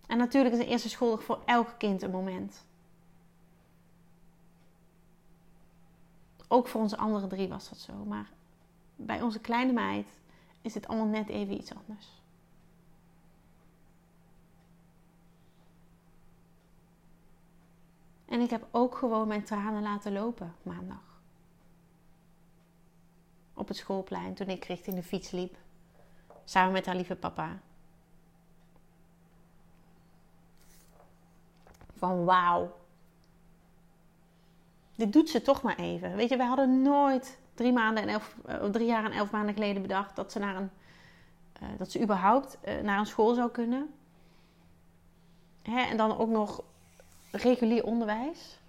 En 0.07 0.17
natuurlijk 0.17 0.55
is 0.55 0.61
een 0.61 0.67
eerste 0.67 0.89
schooldag 0.89 1.23
voor 1.23 1.39
elk 1.45 1.75
kind 1.77 2.01
een 2.01 2.11
moment. 2.11 2.65
Ook 6.53 6.67
voor 6.67 6.81
onze 6.81 6.97
andere 6.97 7.27
drie 7.27 7.47
was 7.47 7.69
dat 7.69 7.77
zo. 7.77 7.93
Maar 7.93 8.29
bij 8.95 9.21
onze 9.21 9.39
kleine 9.39 9.71
meid 9.71 10.07
is 10.61 10.73
het 10.73 10.87
allemaal 10.87 11.07
net 11.07 11.29
even 11.29 11.53
iets 11.53 11.75
anders. 11.75 12.21
En 18.25 18.41
ik 18.41 18.49
heb 18.49 18.67
ook 18.71 18.95
gewoon 18.95 19.27
mijn 19.27 19.43
tranen 19.43 19.81
laten 19.81 20.13
lopen 20.13 20.55
maandag. 20.63 21.21
Op 23.53 23.67
het 23.67 23.77
schoolplein 23.77 24.33
toen 24.33 24.49
ik 24.49 24.65
richting 24.65 24.95
de 24.95 25.03
fiets 25.03 25.31
liep. 25.31 25.57
Samen 26.43 26.71
met 26.71 26.85
haar 26.85 26.95
lieve 26.95 27.15
papa. 27.15 27.59
Van 31.93 32.25
wauw. 32.25 32.80
Dit 35.01 35.13
doet 35.13 35.29
ze 35.29 35.41
toch 35.41 35.61
maar 35.61 35.77
even. 35.77 36.15
Weet 36.15 36.29
je, 36.29 36.37
wij 36.37 36.45
hadden 36.45 36.81
nooit 36.81 37.39
drie, 37.53 37.73
maanden 37.73 38.03
en 38.03 38.09
elf, 38.09 38.35
uh, 38.49 38.63
drie 38.63 38.85
jaar 38.85 39.05
en 39.05 39.11
elf 39.11 39.31
maanden 39.31 39.53
geleden 39.53 39.81
bedacht 39.81 40.15
dat 40.15 40.31
ze, 40.31 40.39
naar 40.39 40.55
een, 40.55 40.69
uh, 41.61 41.67
dat 41.77 41.91
ze 41.91 42.01
überhaupt 42.01 42.57
uh, 42.65 42.79
naar 42.79 42.99
een 42.99 43.05
school 43.05 43.33
zou 43.33 43.49
kunnen. 43.49 43.93
Hè? 45.61 45.81
En 45.81 45.97
dan 45.97 46.17
ook 46.17 46.29
nog 46.29 46.63
regulier 47.31 47.83
onderwijs. 47.83 48.59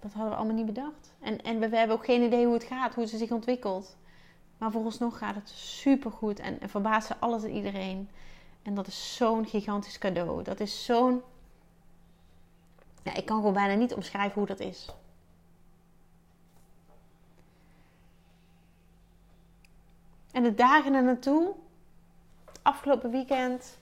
Dat 0.00 0.12
hadden 0.12 0.30
we 0.30 0.36
allemaal 0.36 0.56
niet 0.56 0.66
bedacht. 0.66 1.12
En, 1.20 1.42
en 1.42 1.58
we, 1.58 1.76
hebben 1.76 1.96
ook 1.96 2.04
geen 2.04 2.22
idee 2.22 2.44
hoe 2.44 2.54
het 2.54 2.64
gaat, 2.64 2.94
hoe 2.94 3.06
ze 3.06 3.16
zich 3.16 3.30
ontwikkelt. 3.30 3.96
Maar 4.58 4.70
vooralsnog 4.70 5.18
gaat 5.18 5.34
het 5.34 5.48
supergoed 5.48 6.38
en, 6.38 6.60
en 6.60 6.68
verbaast 6.68 7.06
ze 7.06 7.16
alles 7.18 7.42
en 7.42 7.50
iedereen. 7.50 8.08
En 8.62 8.74
dat 8.74 8.86
is 8.86 9.16
zo'n 9.16 9.46
gigantisch 9.46 9.98
cadeau. 9.98 10.42
Dat 10.42 10.60
is 10.60 10.84
zo'n. 10.84 11.22
Ik 13.02 13.26
kan 13.26 13.36
gewoon 13.36 13.52
bijna 13.52 13.74
niet 13.74 13.94
omschrijven 13.94 14.38
hoe 14.38 14.46
dat 14.46 14.60
is. 14.60 14.94
En 20.32 20.42
de 20.42 20.54
dagen 20.54 20.94
er 20.94 21.02
naartoe, 21.02 21.54
afgelopen 22.62 23.10
weekend, 23.10 23.78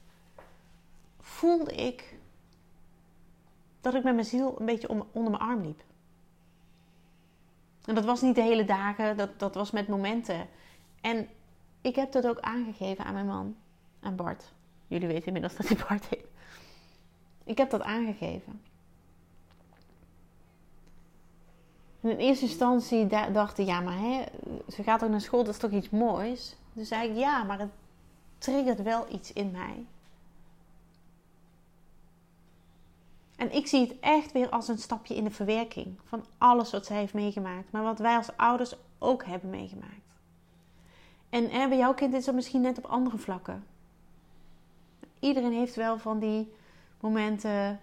voelde 1.20 1.74
ik 1.74 2.18
dat 3.80 3.94
ik 3.94 4.02
met 4.02 4.14
mijn 4.14 4.26
ziel 4.26 4.60
een 4.60 4.66
beetje 4.66 4.88
onder 4.88 5.30
mijn 5.30 5.42
arm 5.42 5.62
liep. 5.62 5.82
En 7.84 7.94
dat 7.94 8.04
was 8.04 8.20
niet 8.20 8.34
de 8.34 8.42
hele 8.42 8.64
dagen, 8.64 9.16
dat, 9.16 9.38
dat 9.38 9.54
was 9.54 9.70
met 9.70 9.88
momenten. 9.88 10.48
En 11.00 11.28
ik 11.80 11.94
heb 11.94 12.12
dat 12.12 12.26
ook 12.26 12.40
aangegeven 12.40 13.04
aan 13.04 13.14
mijn 13.14 13.26
man, 13.26 13.56
aan 14.00 14.16
Bart. 14.16 14.52
Jullie 14.86 15.08
weten 15.08 15.26
inmiddels 15.26 15.56
dat 15.56 15.68
hij 15.68 15.86
Bart 15.88 16.06
heet. 16.06 16.26
Ik 17.44 17.58
heb 17.58 17.70
dat 17.70 17.82
aangegeven. 17.82 18.60
En 21.97 21.97
in 22.10 22.16
eerste 22.16 22.44
instantie 22.44 23.06
dacht 23.32 23.58
ik, 23.58 23.66
ja, 23.66 23.80
maar 23.80 23.98
hè, 23.98 24.24
ze 24.68 24.82
gaat 24.82 25.04
ook 25.04 25.10
naar 25.10 25.20
school, 25.20 25.44
dat 25.44 25.54
is 25.54 25.60
toch 25.60 25.70
iets 25.70 25.90
moois? 25.90 26.56
Dus 26.72 26.88
zei 26.88 27.08
ik, 27.08 27.16
ja, 27.16 27.42
maar 27.42 27.58
het 27.58 27.70
triggert 28.38 28.82
wel 28.82 29.06
iets 29.12 29.32
in 29.32 29.50
mij. 29.50 29.86
En 33.36 33.54
ik 33.54 33.66
zie 33.66 33.80
het 33.80 33.94
echt 34.00 34.32
weer 34.32 34.48
als 34.48 34.68
een 34.68 34.78
stapje 34.78 35.14
in 35.14 35.24
de 35.24 35.30
verwerking 35.30 35.98
van 36.04 36.24
alles 36.38 36.70
wat 36.70 36.86
zij 36.86 36.96
heeft 36.96 37.14
meegemaakt. 37.14 37.70
Maar 37.72 37.82
wat 37.82 37.98
wij 37.98 38.16
als 38.16 38.36
ouders 38.36 38.74
ook 38.98 39.24
hebben 39.24 39.50
meegemaakt. 39.50 39.92
En 41.28 41.48
bij 41.68 41.78
jouw 41.78 41.94
kind 41.94 42.14
is 42.14 42.24
dat 42.24 42.34
misschien 42.34 42.60
net 42.60 42.78
op 42.78 42.84
andere 42.84 43.18
vlakken. 43.18 43.64
Iedereen 45.20 45.52
heeft 45.52 45.74
wel 45.74 45.98
van 45.98 46.18
die 46.18 46.52
momenten, 47.00 47.80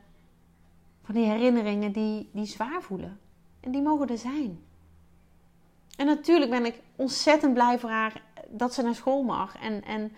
van 1.04 1.16
die 1.16 1.26
herinneringen 1.26 1.92
die, 1.92 2.30
die 2.32 2.46
zwaar 2.46 2.82
voelen. 2.82 3.20
En 3.66 3.72
die 3.72 3.82
mogen 3.82 4.08
er 4.08 4.18
zijn. 4.18 4.64
En 5.98 6.06
natuurlijk 6.06 6.52
ben 6.52 6.66
ik 6.66 6.82
ontzettend 6.96 7.54
blij 7.54 7.80
voor 7.80 7.90
haar 7.90 8.24
dat 8.50 8.74
ze 8.74 8.82
naar 8.82 8.96
school 8.96 9.24
mag. 9.24 9.58
En, 9.58 9.84
en 9.84 10.12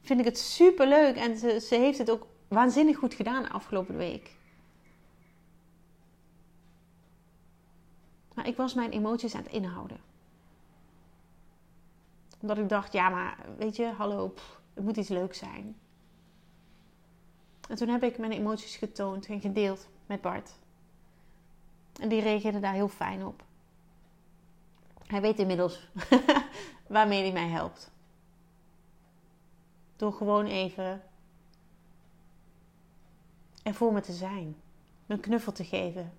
vind 0.00 0.20
ik 0.20 0.24
het 0.24 0.38
super 0.38 0.86
leuk. 0.86 1.16
En 1.16 1.36
ze, 1.36 1.60
ze 1.60 1.74
heeft 1.74 1.98
het 1.98 2.10
ook 2.10 2.26
waanzinnig 2.48 2.96
goed 2.96 3.14
gedaan 3.14 3.50
afgelopen 3.50 3.96
week. 3.96 4.36
Maar 8.34 8.46
ik 8.46 8.56
was 8.56 8.74
mijn 8.74 8.90
emoties 8.90 9.34
aan 9.34 9.42
het 9.42 9.52
inhouden. 9.52 10.00
Omdat 12.40 12.58
ik 12.58 12.68
dacht, 12.68 12.92
ja, 12.92 13.08
maar 13.08 13.38
weet 13.58 13.76
je, 13.76 13.86
hallo, 13.86 14.34
het 14.74 14.84
moet 14.84 14.96
iets 14.96 15.08
leuks 15.08 15.38
zijn. 15.38 15.76
En 17.68 17.76
toen 17.76 17.88
heb 17.88 18.02
ik 18.02 18.18
mijn 18.18 18.32
emoties 18.32 18.76
getoond 18.76 19.26
en 19.26 19.40
gedeeld 19.40 19.88
met 20.06 20.20
Bart. 20.20 20.62
En 22.00 22.08
die 22.08 22.20
reageerde 22.20 22.60
daar 22.60 22.72
heel 22.72 22.88
fijn 22.88 23.26
op. 23.26 23.44
Hij 25.06 25.20
weet 25.20 25.38
inmiddels 25.38 25.88
waarmee 26.86 27.22
hij 27.22 27.32
mij 27.32 27.48
helpt. 27.48 27.90
Door 29.96 30.12
gewoon 30.12 30.46
even 30.46 31.02
er 33.62 33.74
voor 33.74 33.92
me 33.92 34.00
te 34.00 34.12
zijn. 34.12 34.56
Een 35.06 35.20
knuffel 35.20 35.52
te 35.52 35.64
geven. 35.64 36.12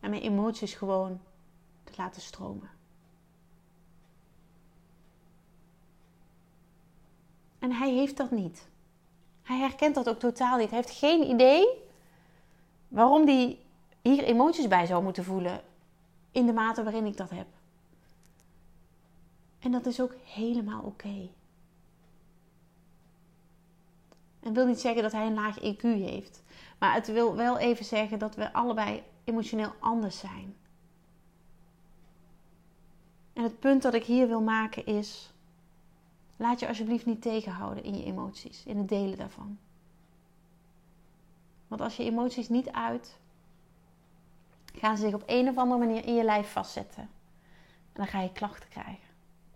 En 0.00 0.10
mijn 0.10 0.22
emoties 0.22 0.74
gewoon 0.74 1.20
te 1.84 1.92
laten 1.96 2.22
stromen. 2.22 2.70
En 7.58 7.72
hij 7.72 7.92
heeft 7.92 8.16
dat 8.16 8.30
niet. 8.30 8.68
Hij 9.42 9.58
herkent 9.58 9.94
dat 9.94 10.08
ook 10.08 10.18
totaal 10.18 10.58
niet. 10.58 10.70
Hij 10.70 10.78
heeft 10.78 10.98
geen 10.98 11.30
idee 11.30 11.66
waarom 12.88 13.26
hij 13.26 13.58
hier 14.12 14.24
emoties 14.24 14.68
bij 14.68 14.86
zou 14.86 15.02
moeten 15.02 15.24
voelen 15.24 15.60
in 16.30 16.46
de 16.46 16.52
mate 16.52 16.82
waarin 16.82 17.06
ik 17.06 17.16
dat 17.16 17.30
heb. 17.30 17.46
En 19.58 19.72
dat 19.72 19.86
is 19.86 20.00
ook 20.00 20.14
helemaal 20.24 20.82
oké. 20.82 21.28
En 24.40 24.52
wil 24.52 24.66
niet 24.66 24.80
zeggen 24.80 25.02
dat 25.02 25.12
hij 25.12 25.26
een 25.26 25.34
laag 25.34 25.58
EQ 25.60 25.80
heeft. 25.82 26.42
Maar 26.78 26.94
het 26.94 27.06
wil 27.06 27.36
wel 27.36 27.58
even 27.58 27.84
zeggen 27.84 28.18
dat 28.18 28.34
we 28.34 28.52
allebei 28.52 29.02
emotioneel 29.24 29.72
anders 29.78 30.18
zijn. 30.18 30.56
En 33.32 33.42
het 33.42 33.58
punt 33.58 33.82
dat 33.82 33.94
ik 33.94 34.04
hier 34.04 34.28
wil 34.28 34.42
maken 34.42 34.86
is: 34.86 35.32
laat 36.36 36.60
je 36.60 36.68
alsjeblieft 36.68 37.06
niet 37.06 37.22
tegenhouden 37.22 37.84
in 37.84 37.98
je 37.98 38.04
emoties, 38.04 38.64
in 38.66 38.76
het 38.76 38.88
delen 38.88 39.18
daarvan. 39.18 39.58
Want 41.68 41.80
als 41.80 41.96
je 41.96 42.04
emoties 42.04 42.48
niet 42.48 42.70
uit, 42.70 43.18
gaan 44.74 44.96
ze 44.96 45.02
zich 45.02 45.14
op 45.14 45.22
een 45.26 45.48
of 45.48 45.56
andere 45.56 45.86
manier 45.86 46.04
in 46.04 46.14
je 46.14 46.24
lijf 46.24 46.52
vastzetten. 46.52 47.02
En 47.02 47.10
dan 47.92 48.06
ga 48.06 48.20
je 48.20 48.32
klachten 48.32 48.68
krijgen. 48.68 49.08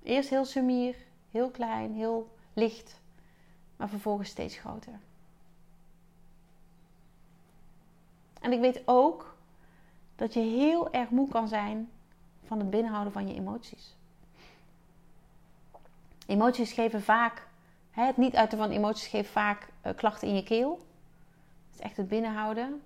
Eerst 0.02 0.31
heel 0.31 0.44
sumier, 0.44 0.96
heel 1.31 1.50
klein, 1.50 1.94
heel 1.94 2.37
licht, 2.52 3.00
maar 3.76 3.88
vervolgens 3.88 4.28
steeds 4.28 4.57
groter. 4.57 4.98
En 8.40 8.52
ik 8.52 8.61
weet 8.61 8.83
ook 8.85 9.37
dat 10.16 10.35
je 10.35 10.40
heel 10.40 10.92
erg 10.92 11.11
moe 11.11 11.28
kan 11.28 11.48
zijn 11.48 11.90
van 12.44 12.59
het 12.59 12.70
binnenhouden 12.70 13.12
van 13.12 13.28
je 13.28 13.35
emoties. 13.35 13.96
Emoties 16.26 16.72
geven 16.72 17.02
vaak, 17.02 17.46
het 17.90 18.16
niet 18.16 18.37
uiten 18.37 18.59
van 18.59 18.70
emoties 18.70 19.07
geeft 19.07 19.31
vaak 19.31 19.68
uh, 19.87 19.92
klachten 19.96 20.28
in 20.28 20.35
je 20.35 20.42
keel. 20.42 20.70
Dat 20.70 21.74
is 21.74 21.81
echt 21.81 21.96
het 21.96 22.09
binnenhouden. 22.09 22.83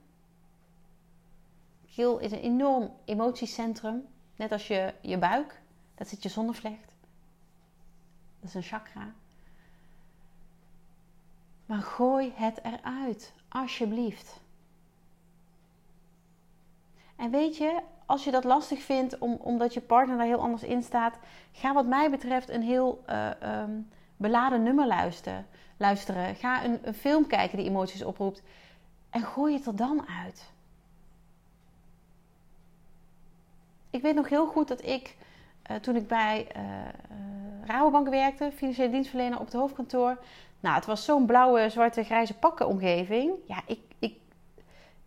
Keel 1.95 2.19
is 2.19 2.33
een 2.33 2.41
enorm 2.41 2.93
emotiecentrum, 3.05 4.07
net 4.37 4.53
als 4.53 4.67
je, 4.67 4.95
je 5.01 5.19
buik. 5.19 5.61
Dat 5.95 6.09
zit 6.09 6.23
je 6.23 6.29
zonnevlecht. 6.29 6.95
Dat 8.41 8.49
is 8.49 8.55
een 8.55 8.63
chakra. 8.63 9.13
Maar 11.67 11.83
gooi 11.83 12.33
het 12.35 12.61
eruit, 12.63 13.33
alsjeblieft. 13.49 14.41
En 17.17 17.31
weet 17.31 17.57
je, 17.57 17.81
als 18.07 18.25
je 18.25 18.31
dat 18.31 18.45
lastig 18.45 18.83
vindt, 18.83 19.19
om, 19.19 19.35
omdat 19.35 19.75
je 19.75 19.81
partner 19.81 20.17
daar 20.17 20.27
heel 20.27 20.41
anders 20.41 20.63
in 20.63 20.83
staat, 20.83 21.19
ga 21.53 21.73
wat 21.73 21.87
mij 21.87 22.11
betreft 22.11 22.49
een 22.49 22.63
heel 22.63 23.05
uh, 23.09 23.31
um, 23.43 23.89
beladen 24.17 24.63
nummer 24.63 24.87
luisteren. 24.87 25.47
luisteren. 25.77 26.35
Ga 26.35 26.65
een 26.65 26.95
film 26.95 27.27
kijken 27.27 27.59
die 27.59 27.67
emoties 27.67 28.05
oproept. 28.05 28.43
En 29.11 29.23
gooi 29.23 29.55
het 29.55 29.67
er 29.67 29.77
dan 29.77 30.07
uit. 30.25 30.51
Ik 33.93 34.03
weet 34.03 34.15
nog 34.15 34.29
heel 34.29 34.47
goed 34.47 34.69
dat 34.69 34.85
ik, 34.85 35.17
uh, 35.71 35.77
toen 35.77 35.97
ik 35.97 36.07
bij 36.07 36.47
uh, 36.57 36.63
Rabobank 37.65 38.09
werkte, 38.09 38.51
financiële 38.55 38.91
dienstverlener 38.91 39.39
op 39.39 39.45
het 39.45 39.55
hoofdkantoor. 39.55 40.19
Nou, 40.61 40.75
het 40.75 40.87
was 40.87 41.05
zo'n 41.05 41.27
blauwe, 41.27 41.69
zwarte, 41.69 42.03
grijze 42.03 42.39
pakken 42.39 42.67
omgeving. 42.67 43.33
Ja, 43.47 43.63
ik, 43.67 43.81
ik, 43.99 44.15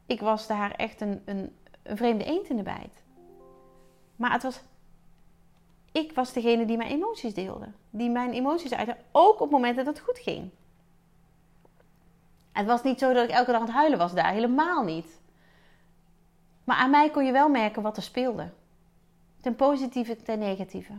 ik 0.05 0.21
was 0.21 0.47
daar 0.47 0.71
echt 0.71 1.01
een, 1.01 1.21
een, 1.25 1.55
een 1.83 1.97
vreemde 1.97 2.23
eend 2.23 2.49
in 2.49 2.55
de 2.55 2.63
bijt. 2.63 3.03
Maar 4.15 4.31
het 4.31 4.43
was. 4.43 4.61
Ik 5.91 6.11
was 6.13 6.33
degene 6.33 6.65
die 6.65 6.77
mijn 6.77 6.91
emoties 6.91 7.33
deelde. 7.33 7.67
Die 7.89 8.09
mijn 8.09 8.31
emoties 8.31 8.73
uitte. 8.73 8.97
Ook 9.11 9.39
op 9.39 9.51
momenten 9.51 9.85
dat 9.85 9.95
het 9.95 10.05
goed 10.05 10.19
ging. 10.19 10.49
Het 12.51 12.65
was 12.65 12.83
niet 12.83 12.99
zo 12.99 13.13
dat 13.13 13.23
ik 13.23 13.35
elke 13.35 13.51
dag 13.51 13.59
aan 13.59 13.65
het 13.65 13.75
huilen 13.75 13.97
was 13.97 14.13
daar. 14.13 14.31
Helemaal 14.31 14.83
niet. 14.83 15.19
Maar 16.63 16.77
aan 16.77 16.89
mij 16.89 17.09
kon 17.09 17.25
je 17.25 17.31
wel 17.31 17.49
merken 17.49 17.81
wat 17.81 17.97
er 17.97 18.03
speelde. 18.03 18.49
Ten 19.45 19.55
positieve, 19.55 20.15
ten 20.15 20.39
negatieve. 20.39 20.93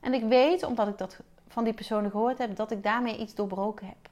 En 0.00 0.14
ik 0.14 0.24
weet, 0.24 0.62
omdat 0.62 0.88
ik 0.88 0.98
dat 0.98 1.20
van 1.48 1.64
die 1.64 1.72
personen 1.72 2.10
gehoord 2.10 2.38
heb, 2.38 2.56
dat 2.56 2.70
ik 2.70 2.82
daarmee 2.82 3.18
iets 3.18 3.34
doorbroken 3.34 3.86
heb. 3.86 4.08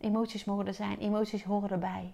Emoties 0.00 0.44
mogen 0.44 0.66
er 0.66 0.74
zijn, 0.74 0.98
emoties 0.98 1.44
horen 1.44 1.70
erbij. 1.70 2.12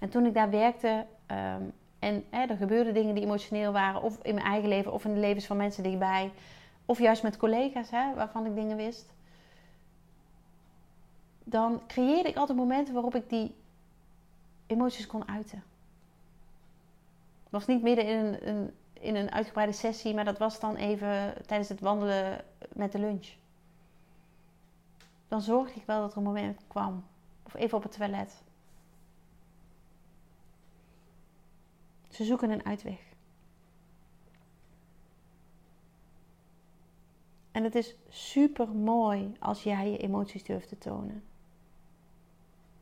En 0.00 0.08
toen 0.08 0.26
ik 0.26 0.34
daar 0.34 0.50
werkte 0.50 1.06
um, 1.26 1.72
en 1.98 2.24
hè, 2.30 2.46
er 2.46 2.56
gebeurden 2.56 2.94
dingen 2.94 3.14
die 3.14 3.24
emotioneel 3.24 3.72
waren, 3.72 4.02
of 4.02 4.18
in 4.22 4.34
mijn 4.34 4.46
eigen 4.46 4.68
leven, 4.68 4.92
of 4.92 5.04
in 5.04 5.14
de 5.14 5.20
levens 5.20 5.46
van 5.46 5.56
mensen 5.56 5.82
dichtbij, 5.82 6.32
of 6.84 6.98
juist 6.98 7.22
met 7.22 7.36
collega's 7.36 7.90
hè, 7.90 8.14
waarvan 8.14 8.46
ik 8.46 8.54
dingen 8.54 8.76
wist, 8.76 9.13
dan 11.44 11.86
creëerde 11.86 12.28
ik 12.28 12.36
altijd 12.36 12.58
momenten 12.58 12.94
waarop 12.94 13.14
ik 13.14 13.28
die 13.28 13.54
emoties 14.66 15.06
kon 15.06 15.28
uiten. 15.28 15.64
Het 17.42 17.52
was 17.52 17.66
niet 17.66 17.82
midden 17.82 18.06
in 18.06 18.48
een, 18.48 18.74
in 18.92 19.14
een 19.14 19.30
uitgebreide 19.30 19.72
sessie, 19.72 20.14
maar 20.14 20.24
dat 20.24 20.38
was 20.38 20.60
dan 20.60 20.76
even 20.76 21.34
tijdens 21.46 21.68
het 21.68 21.80
wandelen 21.80 22.44
met 22.72 22.92
de 22.92 22.98
lunch. 22.98 23.26
Dan 25.28 25.40
zorgde 25.40 25.80
ik 25.80 25.86
wel 25.86 26.00
dat 26.00 26.10
er 26.12 26.16
een 26.16 26.22
moment 26.22 26.60
kwam. 26.66 27.04
Of 27.42 27.54
even 27.54 27.76
op 27.76 27.82
het 27.82 27.92
toilet. 27.92 28.42
Ze 32.08 32.24
zoeken 32.24 32.50
een 32.50 32.64
uitweg. 32.64 33.00
En 37.50 37.64
het 37.64 37.74
is 37.74 37.94
super 38.08 38.68
mooi 38.68 39.36
als 39.38 39.62
jij 39.62 39.90
je 39.90 39.98
emoties 39.98 40.44
durft 40.44 40.68
te 40.68 40.78
tonen. 40.78 41.22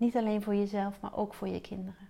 Niet 0.03 0.17
alleen 0.17 0.43
voor 0.43 0.55
jezelf, 0.55 1.01
maar 1.01 1.17
ook 1.17 1.35
voor 1.35 1.49
je 1.49 1.61
kinderen. 1.61 2.09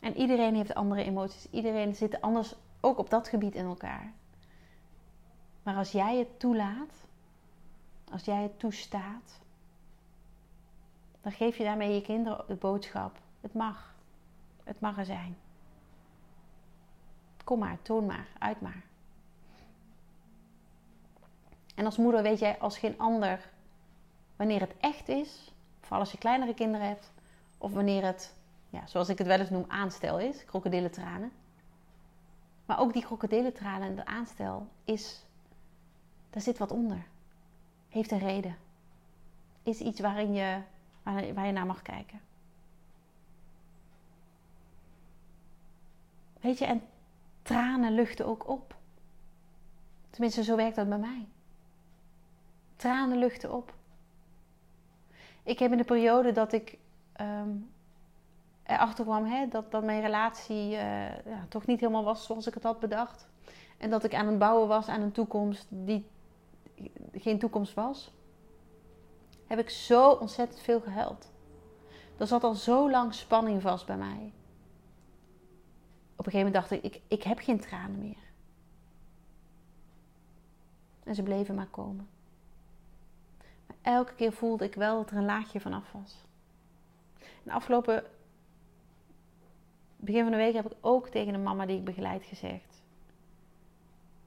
En 0.00 0.16
iedereen 0.16 0.54
heeft 0.54 0.74
andere 0.74 1.04
emoties. 1.04 1.50
Iedereen 1.50 1.94
zit 1.94 2.20
anders 2.20 2.54
ook 2.80 2.98
op 2.98 3.10
dat 3.10 3.28
gebied 3.28 3.54
in 3.54 3.64
elkaar. 3.64 4.12
Maar 5.62 5.76
als 5.76 5.92
jij 5.92 6.18
het 6.18 6.40
toelaat, 6.40 7.06
als 8.10 8.24
jij 8.24 8.42
het 8.42 8.58
toestaat, 8.58 9.40
dan 11.20 11.32
geef 11.32 11.56
je 11.56 11.64
daarmee 11.64 11.94
je 11.94 12.02
kinderen 12.02 12.44
de 12.46 12.54
boodschap: 12.54 13.18
het 13.40 13.54
mag. 13.54 13.94
Het 14.64 14.80
mag 14.80 14.98
er 14.98 15.04
zijn. 15.04 15.36
Kom 17.44 17.58
maar, 17.58 17.82
toon 17.82 18.06
maar, 18.06 18.28
uit 18.38 18.60
maar. 18.60 18.82
En 21.74 21.84
als 21.84 21.96
moeder 21.96 22.22
weet 22.22 22.38
jij 22.38 22.58
als 22.58 22.78
geen 22.78 22.98
ander 22.98 23.50
wanneer 24.36 24.60
het 24.60 24.74
echt 24.80 25.08
is, 25.08 25.51
vooral 25.92 26.10
als 26.10 26.20
je 26.20 26.28
kleinere 26.28 26.54
kinderen 26.54 26.86
hebt, 26.86 27.12
of 27.58 27.72
wanneer 27.72 28.04
het, 28.04 28.34
ja, 28.70 28.86
zoals 28.86 29.08
ik 29.08 29.18
het 29.18 29.26
wel 29.26 29.38
eens 29.38 29.50
noem, 29.50 29.64
aanstel 29.68 30.18
is, 30.18 30.44
krokodillentranen. 30.44 31.32
Maar 32.66 32.78
ook 32.78 32.92
die 32.92 33.02
krokodillentranen 33.02 33.88
en 33.88 33.94
de 33.94 34.04
aanstel 34.04 34.68
is, 34.84 35.24
daar 36.30 36.42
zit 36.42 36.58
wat 36.58 36.70
onder. 36.70 37.06
Heeft 37.88 38.10
een 38.10 38.18
reden. 38.18 38.56
Is 39.62 39.78
iets 39.78 40.00
waarin 40.00 40.32
je, 40.32 40.60
waar 41.02 41.46
je 41.46 41.52
naar 41.52 41.66
mag 41.66 41.82
kijken. 41.82 42.20
Weet 46.40 46.58
je, 46.58 46.64
en 46.64 46.82
tranen 47.42 47.92
luchten 47.92 48.26
ook 48.26 48.48
op. 48.48 48.76
Tenminste, 50.10 50.44
zo 50.44 50.56
werkt 50.56 50.76
dat 50.76 50.88
bij 50.88 50.98
mij. 50.98 51.26
Tranen 52.76 53.18
luchten 53.18 53.52
op. 53.52 53.74
Ik 55.42 55.58
heb 55.58 55.70
in 55.70 55.76
de 55.76 55.84
periode 55.84 56.32
dat 56.32 56.52
ik 56.52 56.78
um, 57.20 57.70
erachter 58.62 59.04
kwam 59.04 59.24
hè, 59.24 59.48
dat, 59.48 59.70
dat 59.70 59.84
mijn 59.84 60.00
relatie 60.00 60.70
uh, 60.70 61.24
ja, 61.24 61.46
toch 61.48 61.66
niet 61.66 61.80
helemaal 61.80 62.04
was 62.04 62.24
zoals 62.24 62.46
ik 62.46 62.54
het 62.54 62.62
had 62.62 62.80
bedacht. 62.80 63.28
En 63.78 63.90
dat 63.90 64.04
ik 64.04 64.14
aan 64.14 64.26
het 64.26 64.38
bouwen 64.38 64.68
was 64.68 64.88
aan 64.88 65.00
een 65.00 65.12
toekomst 65.12 65.66
die 65.68 66.06
geen 67.12 67.38
toekomst 67.38 67.74
was. 67.74 68.12
Heb 69.46 69.58
ik 69.58 69.70
zo 69.70 70.10
ontzettend 70.10 70.60
veel 70.60 70.80
gehuild. 70.80 71.30
Er 72.18 72.26
zat 72.26 72.44
al 72.44 72.54
zo 72.54 72.90
lang 72.90 73.14
spanning 73.14 73.62
vast 73.62 73.86
bij 73.86 73.96
mij 73.96 74.32
op 76.22 76.28
een 76.28 76.32
gegeven 76.32 76.52
moment 76.52 76.70
dacht 76.70 76.84
ik, 76.84 76.94
ik, 76.94 77.02
ik 77.08 77.22
heb 77.22 77.38
geen 77.38 77.60
tranen 77.60 77.98
meer. 77.98 78.30
En 81.04 81.14
ze 81.14 81.22
bleven 81.22 81.54
maar 81.54 81.66
komen. 81.66 82.08
Elke 83.82 84.14
keer 84.14 84.32
voelde 84.32 84.64
ik 84.64 84.74
wel 84.74 84.96
dat 84.96 85.10
er 85.10 85.16
een 85.16 85.24
laagje 85.24 85.60
vanaf 85.60 85.92
was. 85.92 86.24
De 87.42 87.52
afgelopen 87.52 88.04
begin 89.96 90.22
van 90.22 90.30
de 90.30 90.36
week 90.36 90.54
heb 90.54 90.66
ik 90.66 90.76
ook 90.80 91.08
tegen 91.08 91.34
een 91.34 91.42
mama 91.42 91.66
die 91.66 91.76
ik 91.76 91.84
begeleid 91.84 92.24
gezegd: 92.24 92.82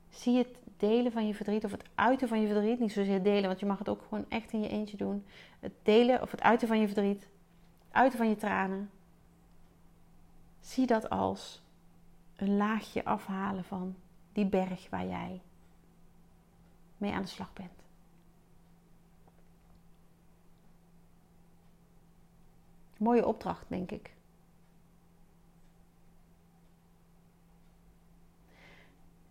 Zie 0.10 0.38
het 0.38 0.60
delen 0.78 1.12
van 1.12 1.28
je 1.28 1.34
verdriet 1.34 1.66
of 1.66 1.72
het 1.72 1.84
uiten 1.96 2.28
van 2.28 2.42
je 2.42 2.48
verdriet, 2.48 2.80
niet 2.80 2.92
zozeer 2.92 3.24
delen, 3.24 3.48
want 3.48 3.60
je 3.60 3.66
mag 3.66 3.78
het 3.78 3.90
ook 3.90 4.02
gewoon 4.02 4.26
echt 4.30 4.52
in 4.52 4.62
je 4.62 4.70
eentje 4.70 4.98
doen. 4.98 5.26
Het 5.60 5.74
delen 5.84 6.22
of 6.22 6.32
het 6.32 6.42
uiten 6.42 6.68
van 6.68 6.80
je 6.80 6.88
verdriet, 6.88 7.22
het 7.22 7.30
uiten 7.92 8.18
van 8.18 8.30
je 8.30 8.36
tranen. 8.36 8.90
Zie 10.60 10.88
dat 10.88 11.10
als 11.10 11.64
een 12.36 12.58
laagje 12.58 13.06
afhalen 13.06 13.64
van 13.64 13.96
die 14.34 14.46
berg 14.46 14.90
waar 14.90 15.08
jij 15.08 15.42
mee 16.98 17.12
aan 17.12 17.22
de 17.22 17.28
slag 17.28 17.54
bent. 17.54 17.85
Mooie 22.98 23.26
opdracht, 23.26 23.66
denk 23.68 23.92
ik. 23.92 24.14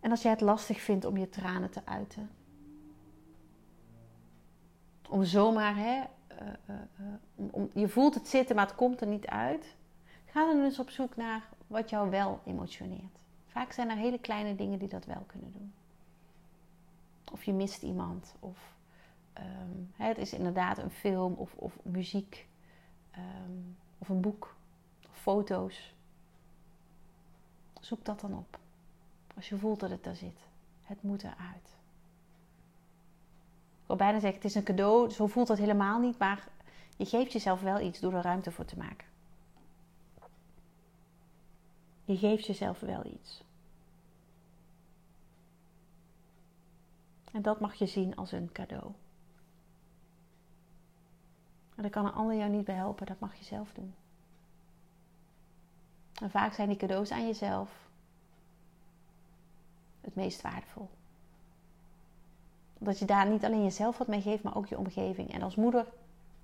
En 0.01 0.11
als 0.11 0.23
jij 0.23 0.31
het 0.31 0.41
lastig 0.41 0.81
vindt 0.81 1.05
om 1.05 1.17
je 1.17 1.29
tranen 1.29 1.71
te 1.71 1.81
uiten, 1.85 2.31
om 5.09 5.25
zomaar, 5.25 5.77
hè, 5.77 6.03
uh, 6.43 7.63
je 7.73 7.89
voelt 7.89 8.15
het 8.15 8.29
zitten, 8.29 8.57
maar 8.57 8.67
het 8.67 8.75
komt 8.75 9.01
er 9.01 9.07
niet 9.07 9.27
uit, 9.27 9.77
ga 10.25 10.47
dan 10.47 10.65
eens 10.65 10.79
op 10.79 10.91
zoek 10.91 11.17
naar 11.17 11.49
wat 11.67 11.91
jou 11.91 12.11
wel 12.11 12.41
emotioneert. 12.45 13.19
Vaak 13.47 13.73
zijn 13.73 13.91
er 13.91 13.97
hele 13.97 14.19
kleine 14.19 14.55
dingen 14.55 14.79
die 14.79 14.89
dat 14.89 15.05
wel 15.05 15.25
kunnen 15.27 15.53
doen. 15.53 15.73
Of 17.33 17.45
je 17.45 17.53
mist 17.53 17.83
iemand, 17.83 18.35
of 18.41 18.77
um, 19.39 19.93
het 19.93 20.19
is 20.19 20.33
inderdaad 20.33 20.79
een 20.79 20.91
film 20.91 21.33
of, 21.33 21.55
of 21.55 21.79
muziek, 21.83 22.47
um, 23.19 23.77
of 23.99 24.09
een 24.09 24.21
boek, 24.21 24.55
of 25.11 25.19
foto's. 25.21 25.95
Zoek 27.81 28.05
dat 28.05 28.21
dan 28.21 28.35
op. 28.35 28.59
Als 29.37 29.49
je 29.49 29.59
voelt 29.59 29.81
dat 29.81 29.91
het 29.91 30.05
daar 30.05 30.17
zit. 30.17 30.39
Het 30.83 31.03
moet 31.03 31.23
eruit. 31.23 31.77
Ik 33.81 33.91
wil 33.91 33.97
bijna 33.97 34.21
zeggen, 34.21 34.41
het 34.41 34.49
is 34.51 34.55
een 34.55 34.63
cadeau. 34.63 35.11
Zo 35.11 35.27
voelt 35.27 35.47
dat 35.47 35.59
helemaal 35.59 36.01
niet. 36.01 36.19
Maar 36.19 36.49
je 36.97 37.07
geeft 37.07 37.33
jezelf 37.33 37.61
wel 37.61 37.81
iets 37.81 38.01
door 38.01 38.15
er 38.15 38.23
ruimte 38.23 38.51
voor 38.51 38.65
te 38.65 38.77
maken. 38.77 39.07
Je 42.05 42.17
geeft 42.17 42.47
jezelf 42.47 42.81
wel 42.81 43.05
iets. 43.05 43.43
En 47.33 47.43
dat 47.43 47.61
mag 47.61 47.75
je 47.75 47.87
zien 47.87 48.17
als 48.17 48.33
een 48.33 48.53
cadeau. 48.53 48.93
En 51.75 51.83
daar 51.83 51.91
kan 51.91 52.07
een 52.07 52.13
ander 52.13 52.37
jou 52.37 52.51
niet 52.51 52.65
bij 52.65 52.75
helpen, 52.75 53.07
dat 53.07 53.21
mag 53.21 53.35
je 53.35 53.45
zelf 53.45 53.73
doen. 53.73 53.95
En 56.15 56.31
vaak 56.31 56.53
zijn 56.53 56.69
die 56.69 56.77
cadeaus 56.77 57.11
aan 57.11 57.27
jezelf 57.27 57.85
het 60.01 60.15
meest 60.15 60.43
waardevol. 60.43 60.89
Dat 62.79 62.99
je 62.99 63.05
daar 63.05 63.29
niet 63.29 63.45
alleen 63.45 63.63
jezelf 63.63 63.99
wat 63.99 64.09
mee 64.09 64.21
geeft, 64.21 64.43
maar 64.43 64.57
ook 64.57 64.67
je 64.67 64.79
omgeving. 64.79 65.33
En 65.33 65.43
als 65.43 65.55
moeder 65.55 65.87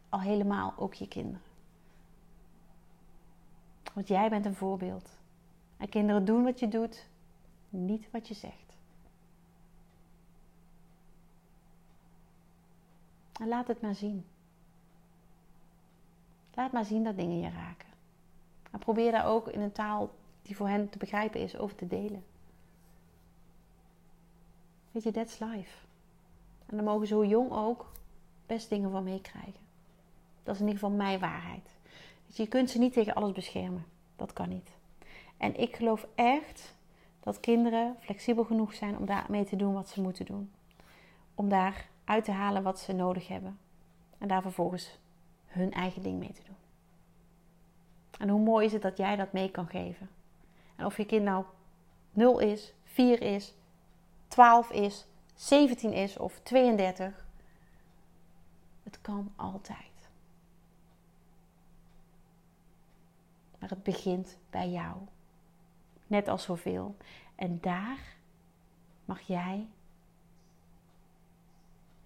al 0.09 0.21
helemaal 0.21 0.75
ook 0.77 0.95
je 0.95 1.09
kinderen. 1.09 1.43
Want 3.93 4.09
jij 4.09 4.31
bent 4.31 4.47
een 4.47 4.55
voorbeeld. 4.55 5.11
En 5.77 5.89
kinderen 5.89 6.25
doen 6.25 6.45
wat 6.45 6.59
je 6.59 6.69
doet, 6.69 7.07
niet 7.69 8.11
wat 8.11 8.29
je 8.29 8.35
zegt. 8.35 8.77
En 13.33 13.49
laat 13.49 13.69
het 13.69 13.81
maar 13.81 13.95
zien. 13.95 14.25
Laat 16.55 16.73
maar 16.73 16.85
zien 16.85 17.05
dat 17.05 17.17
dingen 17.17 17.41
je 17.41 17.51
raken. 17.51 17.89
En 18.71 18.79
probeer 18.79 19.13
daar 19.13 19.27
ook 19.27 19.49
in 19.49 19.61
een 19.61 19.73
taal 19.73 20.11
die 20.43 20.57
voor 20.57 20.69
hen 20.69 20.91
te 20.91 20.99
begrijpen 20.99 21.41
is 21.41 21.57
over 21.57 21.77
te 21.77 21.87
delen. 21.87 22.25
Weet 24.91 25.03
je, 25.03 25.11
that's 25.11 25.39
life. 25.39 25.77
En 26.67 26.77
dan 26.77 26.85
mogen 26.85 27.07
ze 27.07 27.15
hoe 27.15 27.27
jong 27.27 27.51
ook 27.53 27.93
best 28.47 28.69
dingen 28.69 28.91
van 28.91 29.05
meekrijgen. 29.05 29.61
Dat 30.43 30.55
is 30.55 30.61
in 30.61 30.67
ieder 30.67 30.81
geval 30.81 30.97
mijn 30.97 31.19
waarheid. 31.19 31.69
je 32.27 32.47
kunt 32.47 32.71
ze 32.71 32.79
niet 32.79 32.93
tegen 32.93 33.15
alles 33.15 33.33
beschermen. 33.33 33.85
Dat 34.17 34.33
kan 34.33 34.49
niet. 34.49 34.71
En 35.37 35.61
ik 35.61 35.77
geloof 35.77 36.07
echt 36.15 36.75
dat 37.21 37.41
kinderen 37.41 37.97
flexibel 38.01 38.45
genoeg 38.45 38.75
zijn 38.75 38.97
om 38.97 39.07
daarmee 39.07 39.45
te 39.45 39.57
doen 39.57 39.75
wat 39.75 39.89
ze 39.89 40.01
moeten 40.01 40.25
doen. 40.25 40.51
Om 41.35 41.49
daar 41.49 41.89
uit 42.05 42.25
te 42.25 42.31
halen 42.31 42.63
wat 42.63 42.79
ze 42.79 42.93
nodig 42.93 43.29
hebben. 43.29 43.59
En 44.19 44.29
daar 44.29 44.43
vervolgens 44.43 44.99
hun 45.51 45.73
eigen 45.73 46.03
ding 46.03 46.19
mee 46.19 46.33
te 46.33 46.43
doen. 46.47 46.57
En 48.19 48.29
hoe 48.29 48.41
mooi 48.41 48.67
is 48.67 48.73
het 48.73 48.83
dat 48.83 48.97
jij 48.97 49.17
dat 49.17 49.33
mee 49.33 49.51
kan 49.51 49.67
geven. 49.67 50.11
En 50.77 50.87
of 50.87 50.97
je 50.97 51.05
kind 51.07 51.25
nou 51.25 51.45
0 52.11 52.39
is, 52.39 52.75
4 52.85 53.23
is, 53.23 53.55
12 54.29 54.71
is, 54.71 55.07
17 55.35 55.93
is 55.93 56.17
of 56.17 56.41
32. 56.43 57.27
Het 58.83 59.01
kan 59.01 59.33
altijd. 59.37 60.09
Maar 63.59 63.69
het 63.69 63.83
begint 63.83 64.39
bij 64.51 64.71
jou. 64.71 64.97
Net 66.07 66.29
als 66.29 66.43
zoveel. 66.43 66.97
En 67.35 67.61
daar 67.61 68.17
mag 69.05 69.21
jij 69.21 69.69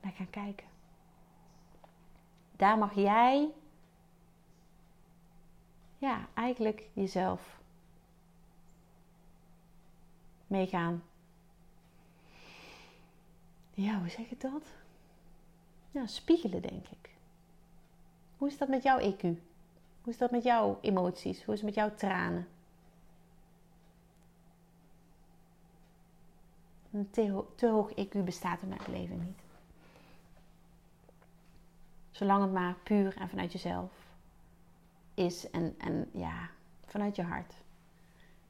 naar 0.01 0.13
gaan 0.13 0.31
kijken. 0.31 0.74
Daar 2.65 2.79
mag 2.79 2.95
jij, 2.95 3.53
ja, 5.99 6.29
eigenlijk 6.35 6.89
jezelf 6.93 7.61
mee 10.47 10.67
gaan. 10.67 11.03
Ja, 13.75 13.99
hoe 13.99 14.09
zeg 14.09 14.31
ik 14.31 14.41
dat? 14.41 14.63
Ja, 15.91 16.07
spiegelen 16.07 16.63
denk 16.63 16.89
ik. 16.89 17.11
Hoe 18.37 18.49
is 18.49 18.59
dat 18.59 18.69
met 18.69 18.83
jouw 18.83 18.99
EQ? 18.99 19.21
Hoe 20.03 20.13
is 20.13 20.19
dat 20.19 20.31
met 20.31 20.43
jouw 20.43 20.79
emoties? 20.81 21.45
Hoe 21.45 21.55
is 21.55 21.61
het 21.61 21.69
met 21.69 21.79
jouw 21.79 21.95
tranen? 21.95 22.49
Een 26.93 27.11
te, 27.11 27.45
te 27.55 27.69
hoog 27.69 27.91
EQ 27.91 28.25
bestaat 28.25 28.63
in 28.63 28.69
mijn 28.69 28.81
leven 28.89 29.25
niet. 29.25 29.44
Zolang 32.15 32.43
het 32.43 32.53
maar 32.53 32.75
puur 32.83 33.17
en 33.17 33.29
vanuit 33.29 33.53
jezelf 33.53 33.91
is 35.15 35.51
en, 35.51 35.75
en 35.79 36.11
ja, 36.13 36.49
vanuit 36.87 37.17
je 37.17 37.23
hart. 37.23 37.55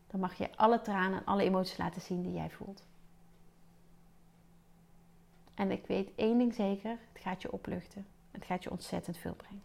Dan 0.06 0.20
mag 0.20 0.34
je 0.34 0.56
alle 0.56 0.82
tranen 0.82 1.18
en 1.18 1.24
alle 1.24 1.42
emoties 1.42 1.76
laten 1.76 2.00
zien 2.00 2.22
die 2.22 2.32
jij 2.32 2.50
voelt. 2.50 2.82
En 5.54 5.70
ik 5.70 5.86
weet 5.86 6.10
één 6.14 6.38
ding 6.38 6.54
zeker: 6.54 6.98
het 7.12 7.22
gaat 7.22 7.42
je 7.42 7.52
opluchten. 7.52 8.06
Het 8.30 8.44
gaat 8.44 8.62
je 8.62 8.70
ontzettend 8.70 9.16
veel 9.16 9.34
brengen. 9.34 9.62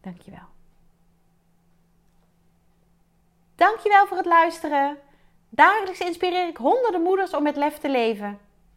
Dankjewel. 0.00 0.48
Dankjewel 3.54 4.06
voor 4.06 4.16
het 4.16 4.26
luisteren. 4.26 4.98
Dagelijks 5.48 6.00
inspireer 6.00 6.48
ik 6.48 6.56
honderden 6.56 7.02
moeders 7.02 7.34
om 7.34 7.42
met 7.42 7.56
lef 7.56 7.78
te 7.78 7.90
leven. 7.90 8.38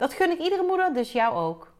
Dat 0.00 0.12
gun 0.12 0.30
ik 0.30 0.38
iedere 0.38 0.62
moeder, 0.62 0.92
dus 0.92 1.12
jou 1.12 1.34
ook. 1.34 1.72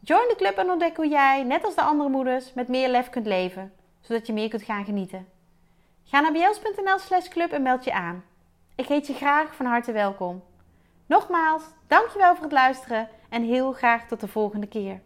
Join 0.00 0.28
de 0.28 0.34
club 0.36 0.56
en 0.56 0.70
ontdek 0.70 0.96
hoe 0.96 1.08
jij, 1.08 1.42
net 1.42 1.64
als 1.64 1.74
de 1.74 1.82
andere 1.82 2.08
moeders, 2.08 2.52
met 2.52 2.68
meer 2.68 2.88
lef 2.88 3.10
kunt 3.10 3.26
leven, 3.26 3.72
zodat 4.00 4.26
je 4.26 4.32
meer 4.32 4.48
kunt 4.48 4.62
gaan 4.62 4.84
genieten. 4.84 5.28
Ga 6.04 6.20
naar 6.20 6.32
bjels.nl 6.32 6.98
slash 6.98 7.28
club 7.28 7.52
en 7.52 7.62
meld 7.62 7.84
je 7.84 7.92
aan. 7.92 8.24
Ik 8.74 8.86
heet 8.86 9.06
je 9.06 9.14
graag 9.14 9.54
van 9.54 9.66
harte 9.66 9.92
welkom. 9.92 10.42
Nogmaals, 11.06 11.62
dankjewel 11.86 12.34
voor 12.34 12.44
het 12.44 12.52
luisteren 12.52 13.08
en 13.28 13.42
heel 13.42 13.72
graag 13.72 14.06
tot 14.06 14.20
de 14.20 14.28
volgende 14.28 14.66
keer. 14.66 15.00